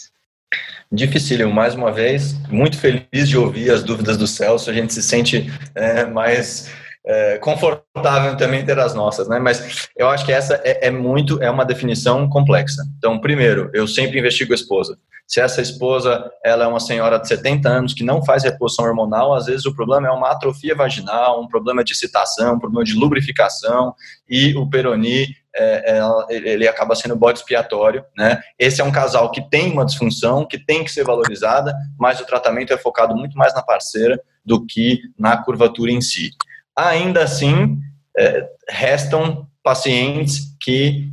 [0.91, 5.03] Dificílimo, mais uma vez, muito feliz de ouvir as dúvidas do Celso, a gente se
[5.03, 6.71] sente é, mais
[7.05, 9.39] é, confortável também ter as nossas, né?
[9.39, 12.83] Mas eu acho que essa é, é, muito, é uma definição complexa.
[12.97, 14.97] Então, primeiro, eu sempre investigo a esposa.
[15.29, 19.35] Se essa esposa, ela é uma senhora de 70 anos que não faz reposição hormonal,
[19.35, 22.95] às vezes o problema é uma atrofia vaginal, um problema de excitação, um problema de
[22.95, 23.93] lubrificação
[24.27, 28.41] e o peroni é, é, ele acaba sendo bode expiatório, né?
[28.57, 32.25] Esse é um casal que tem uma disfunção, que tem que ser valorizada, mas o
[32.25, 36.31] tratamento é focado muito mais na parceira do que na curvatura em si.
[36.75, 37.77] Ainda assim,
[38.17, 41.11] é, restam pacientes que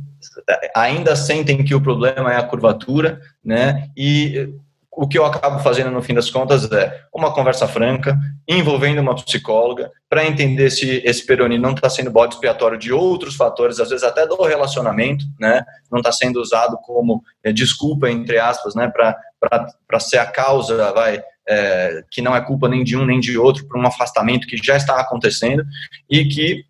[0.75, 3.89] ainda sentem que o problema é a curvatura, né?
[3.95, 4.53] E
[4.91, 8.17] o que eu acabo fazendo no fim das contas é uma conversa franca,
[8.47, 13.35] envolvendo uma psicóloga, para entender se esse peroni não está sendo bode expiatório de outros
[13.35, 15.63] fatores, às vezes até do relacionamento, né?
[15.89, 18.91] Não está sendo usado como é, desculpa, entre aspas, né?
[18.91, 23.37] Para ser a causa, vai, é, que não é culpa nem de um nem de
[23.37, 25.63] outro, por um afastamento que já está acontecendo
[26.09, 26.65] e que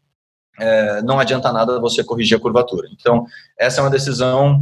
[0.59, 2.87] é, não adianta nada você corrigir a curvatura.
[2.91, 3.25] Então,
[3.57, 4.59] essa é uma decisão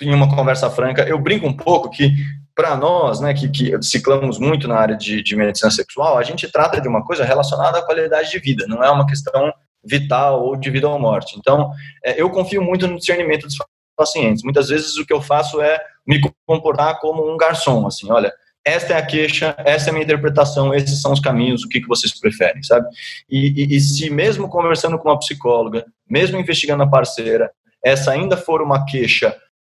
[0.00, 1.02] em uma conversa franca.
[1.02, 2.12] Eu brinco um pouco que
[2.54, 6.50] para nós, né, que, que ciclamos muito na área de, de, medicina sexual, a gente
[6.50, 9.52] trata de uma coisa relacionada à qualidade de vida, não é uma questão
[9.84, 11.36] vital ou de vida ou morte.
[11.38, 11.70] Então,
[12.04, 13.56] é, eu confio muito no discernimento dos
[13.96, 14.42] pacientes.
[14.42, 18.32] Muitas vezes o que eu faço é me comportar como um garçom, assim, olha,
[18.64, 21.80] esta é a queixa, essa é a minha interpretação, esses são os caminhos, o que,
[21.80, 22.88] que vocês preferem, sabe?
[23.28, 27.50] E, e, e se mesmo conversando com uma psicóloga, mesmo investigando a parceira,
[27.84, 29.36] essa ainda for uma queixa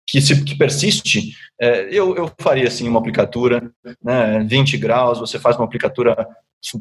[0.07, 3.71] que, se, que persiste, é, eu, eu faria assim uma aplicatura,
[4.03, 6.27] né, 20 graus, você faz uma aplicatura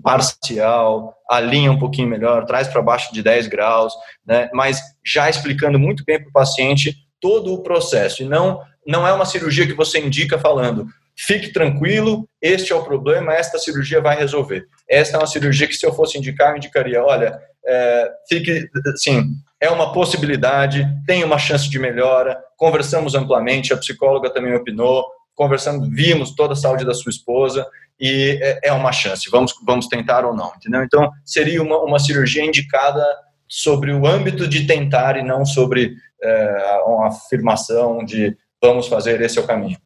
[0.02, 3.92] parcial, alinha um pouquinho melhor, traz para baixo de 10 graus,
[4.26, 9.06] né, mas já explicando muito bem para o paciente todo o processo, e não, não
[9.06, 14.00] é uma cirurgia que você indica falando, fique tranquilo, este é o problema, esta cirurgia
[14.00, 14.66] vai resolver.
[14.88, 19.34] Esta é uma cirurgia que se eu fosse indicar, eu indicaria, olha, é, fique, assim,
[19.60, 25.04] é uma possibilidade, tem uma chance de melhora, conversamos amplamente, a psicóloga também opinou,
[25.34, 27.66] conversando, vimos toda a saúde da sua esposa
[27.98, 30.82] e é, é uma chance, vamos, vamos tentar ou não, entendeu?
[30.82, 33.04] Então, seria uma, uma cirurgia indicada
[33.48, 39.38] sobre o âmbito de tentar e não sobre é, uma afirmação de vamos fazer, esse
[39.38, 39.78] é o caminho.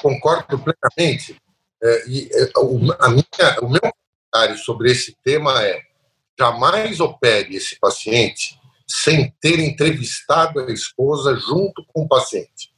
[0.00, 1.36] Concordo plenamente.
[1.82, 2.50] É, e, é,
[3.00, 5.80] a minha, o meu comentário sobre esse tema é
[6.38, 8.58] jamais opere esse paciente
[8.88, 12.72] sem ter entrevistado a esposa junto com o paciente.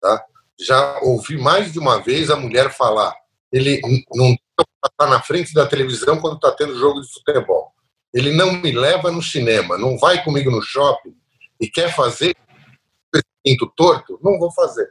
[0.00, 0.24] Tá?
[0.58, 3.14] Já ouvi mais de uma vez a mulher falar:
[3.52, 3.80] ele
[4.14, 4.36] não
[4.84, 7.72] está na frente da televisão quando está tendo jogo de futebol.
[8.14, 11.14] Ele não me leva no cinema, não vai comigo no shopping
[11.60, 12.34] e quer fazer
[13.42, 14.90] pinto torto, não vou fazer.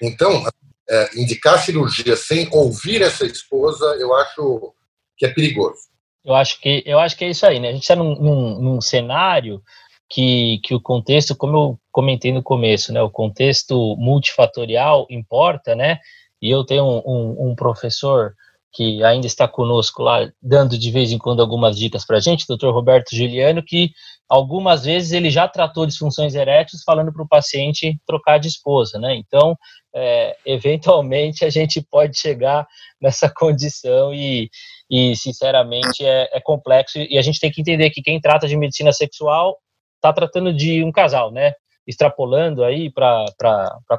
[0.00, 0.44] Então,
[0.88, 4.72] é, indicar cirurgia sem ouvir essa esposa, eu acho
[5.16, 5.88] que é perigoso.
[6.26, 7.68] Eu acho que, eu acho que é isso aí, né?
[7.68, 9.62] A gente está num, num, num, cenário
[10.10, 13.00] que, que o contexto, como eu comentei no começo, né?
[13.00, 16.00] O contexto multifatorial importa, né?
[16.42, 18.34] E eu tenho um, um, um professor
[18.72, 22.44] que ainda está conosco lá, dando de vez em quando algumas dicas para a gente,
[22.46, 22.70] o Dr.
[22.70, 23.92] Roberto Giuliano, que
[24.28, 29.14] algumas vezes ele já tratou disfunções eréteis falando para o paciente trocar de esposa, né?
[29.14, 29.56] Então,
[29.98, 32.68] é, eventualmente a gente pode chegar
[33.00, 34.50] nessa condição e,
[34.90, 36.98] e sinceramente, é, é, complexo.
[36.98, 39.56] E a gente tem que entender que quem trata de medicina sexual
[39.94, 41.54] está tratando de um casal, né?
[41.86, 43.24] Extrapolando aí para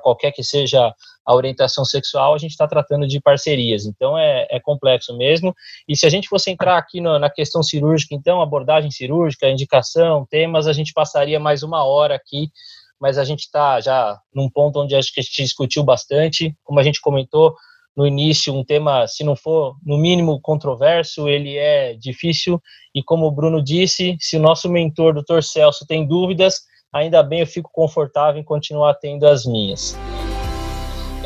[0.04, 0.94] qualquer que seja
[1.26, 3.86] a orientação sexual, a gente está tratando de parcerias.
[3.86, 5.56] Então, é, é, complexo mesmo.
[5.88, 10.28] E se a gente fosse entrar aqui no, na questão cirúrgica, então, abordagem cirúrgica, indicação,
[10.30, 12.52] temas, a gente passaria mais uma hora aqui
[13.00, 16.56] mas a gente está já num ponto onde acho que a gente discutiu bastante.
[16.64, 17.56] Como a gente comentou,
[17.98, 22.62] no início um tema, se não for no mínimo controverso, ele é difícil.
[22.94, 26.62] E como o Bruno disse, se o nosso mentor, doutor Celso, tem dúvidas,
[26.94, 29.98] ainda bem eu fico confortável em continuar tendo as minhas.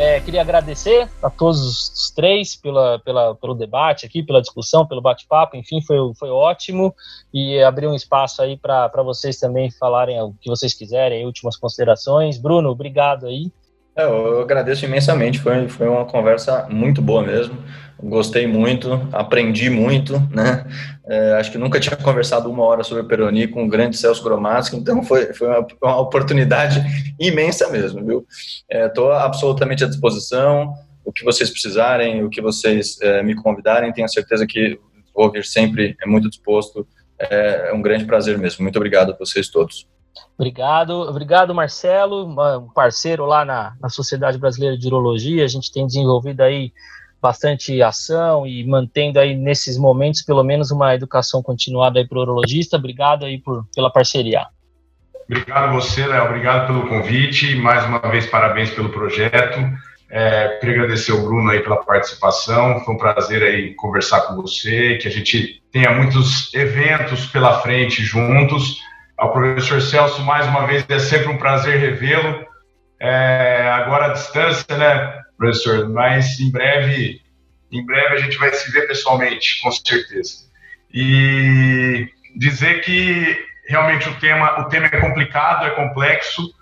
[0.02, 5.00] É, queria agradecer a todos os três pela, pela, pelo debate aqui, pela discussão, pelo
[5.00, 6.92] bate-papo, enfim, foi, foi ótimo
[7.32, 12.40] e abrir um espaço aí para vocês também falarem o que vocês quiserem, últimas considerações.
[12.40, 13.52] Bruno, obrigado aí.
[13.96, 17.56] É, eu agradeço imensamente, foi, foi uma conversa muito boa mesmo,
[18.04, 20.66] gostei muito, aprendi muito, né?
[21.06, 24.78] É, acho que nunca tinha conversado uma hora sobre Peroni com o grande Celso Gromatsky,
[24.78, 26.84] então foi, foi uma, uma oportunidade
[27.20, 28.26] imensa mesmo, viu?
[28.70, 30.74] Estou é, absolutamente à disposição,
[31.04, 34.80] o que vocês precisarem, o que vocês é, me convidarem, tenho certeza que
[35.14, 36.88] vou vir sempre é muito disposto,
[37.20, 38.64] é, é um grande prazer mesmo.
[38.64, 39.88] Muito obrigado a vocês todos.
[40.38, 45.44] Obrigado, obrigado Marcelo, um parceiro lá na, na Sociedade Brasileira de Urologia.
[45.44, 46.72] A gente tem desenvolvido aí
[47.22, 52.22] bastante ação e mantendo aí nesses momentos pelo menos uma educação continuada aí para o
[52.22, 52.78] urologista.
[52.78, 54.46] Obrigado aí por, pela parceria.
[55.30, 56.26] Obrigado você, Léo.
[56.26, 57.56] Obrigado pelo convite.
[57.56, 59.60] Mais uma vez, parabéns pelo projeto.
[60.10, 62.82] É, queria agradecer o Bruno aí pela participação.
[62.82, 68.04] Foi um prazer aí conversar com você, que a gente tenha muitos eventos pela frente
[68.04, 68.82] juntos
[69.22, 72.44] ao professor Celso, mais uma vez, é sempre um prazer revê-lo.
[73.00, 75.90] É, agora à distância, né, professor?
[75.90, 77.20] Mas em breve,
[77.72, 80.46] em breve a gente vai se ver pessoalmente, com certeza.
[80.94, 83.38] E dizer que
[83.68, 86.54] realmente o tema, o tema é complicado, é complexo.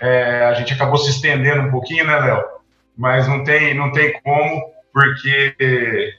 [0.00, 2.44] É, a gente acabou se estendendo um pouquinho, né, Léo?
[2.96, 4.62] Mas não tem, não tem como,
[4.92, 5.54] porque,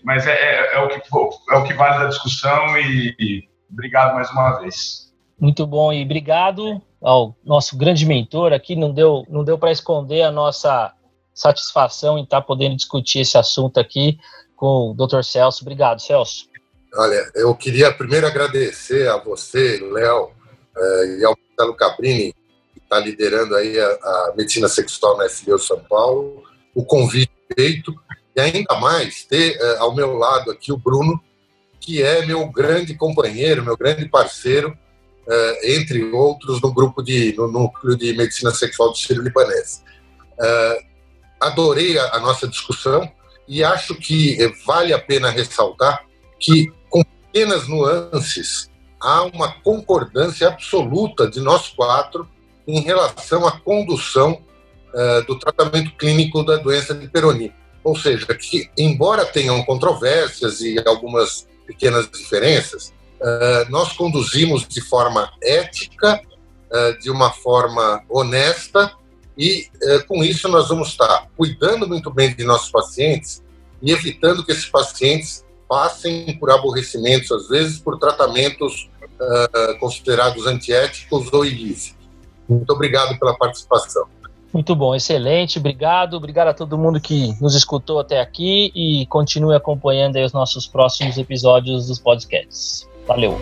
[0.03, 1.01] mas é, é, é o que
[1.51, 5.13] é o que vale da discussão e, e obrigado mais uma vez.
[5.39, 8.76] Muito bom e obrigado ao nosso grande mentor aqui.
[8.76, 10.94] Não deu, não deu para esconder a nossa
[11.36, 14.17] satisfação em estar tá podendo discutir esse assunto aqui
[14.55, 15.21] com o Dr.
[15.21, 15.61] Celso.
[15.61, 16.47] Obrigado, Celso.
[16.95, 20.31] Olha, eu queria primeiro agradecer a você, Léo,
[20.77, 22.33] eh, e ao Marcelo Cabrini,
[22.73, 26.41] que está liderando aí a, a, medicina sexual na FIO São Paulo,
[26.73, 27.93] o convite feito,
[28.33, 31.21] e ainda mais ter eh, ao meu lado aqui o Bruno,
[31.81, 34.75] que é meu grande companheiro, meu grande parceiro,
[35.27, 39.83] uh, entre outros, no grupo de, no núcleo de medicina sexual do Sírio Libanês.
[40.33, 40.94] Uh,
[41.39, 43.09] adorei a, a, nossa discussão
[43.47, 46.05] e acho que vale a pena ressaltar
[46.39, 48.69] que, com pequenas nuances,
[48.99, 52.27] há uma concordância absoluta de nós quatro
[52.67, 54.41] em relação à condução
[54.93, 57.53] uh, do tratamento clínico da doença de Peyronie.
[57.83, 65.31] Ou seja, que, embora tenham controvérsias e algumas pequenas diferenças, uh, nós conduzimos de forma
[65.43, 66.19] ética,
[66.71, 68.91] uh, de uma forma honesta,
[69.38, 69.67] e
[70.07, 73.43] com isso nós vamos estar cuidando muito bem de nossos pacientes
[73.81, 81.31] e evitando que esses pacientes passem por aborrecimentos, às vezes por tratamentos uh, considerados antiéticos
[81.33, 82.05] ou ilícitos.
[82.47, 84.05] Muito obrigado pela participação.
[84.53, 86.15] Muito bom, excelente, obrigado.
[86.15, 91.17] Obrigado a todo mundo que nos escutou até aqui e continue acompanhando os nossos próximos
[91.17, 92.88] episódios dos podcasts.
[93.05, 93.38] Valeu!